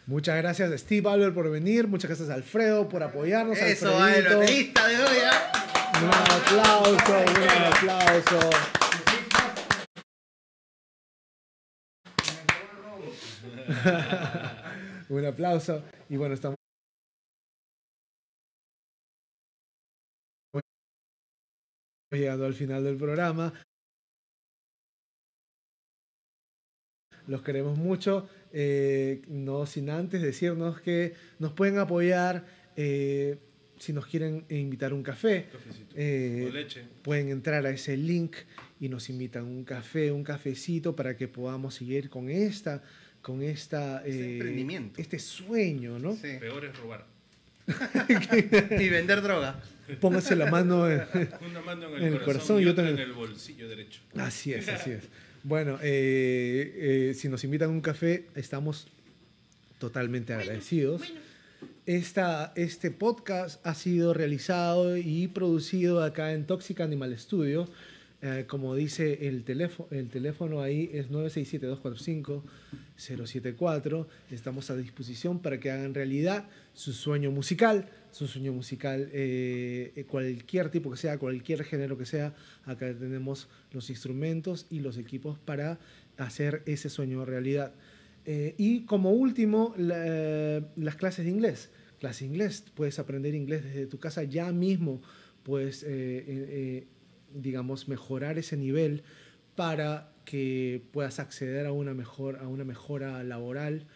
[0.07, 3.57] Muchas gracias a Steve Albert por venir, muchas gracias a Alfredo por apoyarnos.
[3.57, 5.51] Eso, el baterista de hoy, ¿ah?
[6.01, 8.49] Un aplauso, un aplauso.
[15.09, 15.83] un aplauso.
[16.11, 16.57] Y bueno, estamos
[22.11, 23.53] llegando al final del programa.
[27.27, 28.27] Los queremos mucho.
[28.51, 32.45] eh, no sin antes decirnos que nos pueden apoyar
[32.75, 33.37] eh,
[33.79, 35.47] si nos quieren invitar un café.
[35.95, 36.83] Eh, o leche.
[37.03, 38.35] pueden entrar a ese link
[38.81, 42.83] y nos invitan un café, un cafecito para que podamos seguir con esta,
[43.21, 45.01] con esta, Este eh, emprendimiento.
[45.01, 46.13] este sueño, ¿no?
[46.15, 46.37] Sí.
[46.39, 47.05] Peor es robar.
[48.79, 49.61] Y vender droga.
[49.99, 51.01] Póngase la mano en,
[51.49, 54.01] Una mano en el, En el corazón, corazón y otra en el bolsillo derecho.
[54.15, 55.03] Así es, así es.
[55.43, 58.87] Bueno, eh, eh, si nos invitan a un café, estamos
[59.79, 61.01] totalmente agradecidos.
[61.87, 67.67] Esta, este podcast ha sido realizado y producido acá en Toxic Animal Studio.
[68.23, 74.05] Eh, como dice el teléfono, el teléfono ahí es 967-245-074.
[74.29, 80.03] Estamos a disposición para que hagan realidad su sueño musical, su sueño musical, eh, eh,
[80.03, 82.35] cualquier tipo que sea, cualquier género que sea.
[82.65, 85.79] Acá tenemos los instrumentos y los equipos para
[86.17, 87.73] hacer ese sueño realidad.
[88.57, 91.71] Y como último, la- las clases de inglés.
[91.99, 95.01] Clase de inglés, puedes aprender inglés desde tu casa ya mismo,
[95.41, 95.83] puedes,
[97.35, 99.03] digamos, mejorar ese nivel
[99.55, 103.87] para que puedas acceder a una, mejor, a una mejora laboral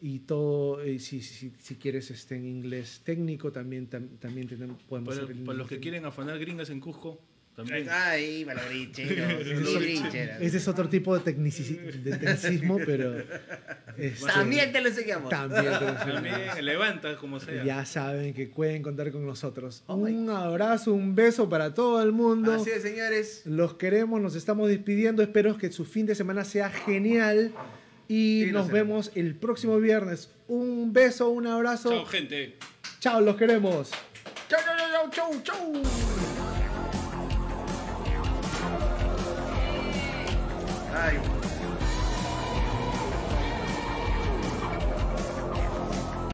[0.00, 4.82] y todo, eh, si, si, si quieres este, en inglés técnico, también, tam- también tenemos,
[4.84, 7.20] podemos Para, para los que quieren afanar gringas en Cusco,
[7.64, 7.88] también.
[7.90, 8.46] Ay.
[10.40, 13.18] Ese es otro tipo de, tecnici- de tecnicismo, pero...
[13.96, 15.28] este, También te lo enseñamos.
[15.28, 16.62] también te lo También enseñamos.
[16.62, 17.64] levanta como sea.
[17.64, 19.82] Ya saben que pueden contar con nosotros.
[19.86, 22.52] Oh un abrazo, un beso para todo el mundo.
[22.54, 23.42] Así es, señores.
[23.44, 25.22] Los queremos, nos estamos despidiendo.
[25.22, 27.52] Espero que su fin de semana sea genial.
[28.06, 28.72] Y Sí, nos sé.
[28.72, 30.30] vemos el próximo viernes.
[30.46, 31.90] Un beso, un abrazo.
[31.90, 32.56] Chao, gente.
[33.00, 33.90] Chao, los queremos.
[34.48, 36.37] Chau, chau, chau, chau, chau.
[40.94, 41.18] Ay,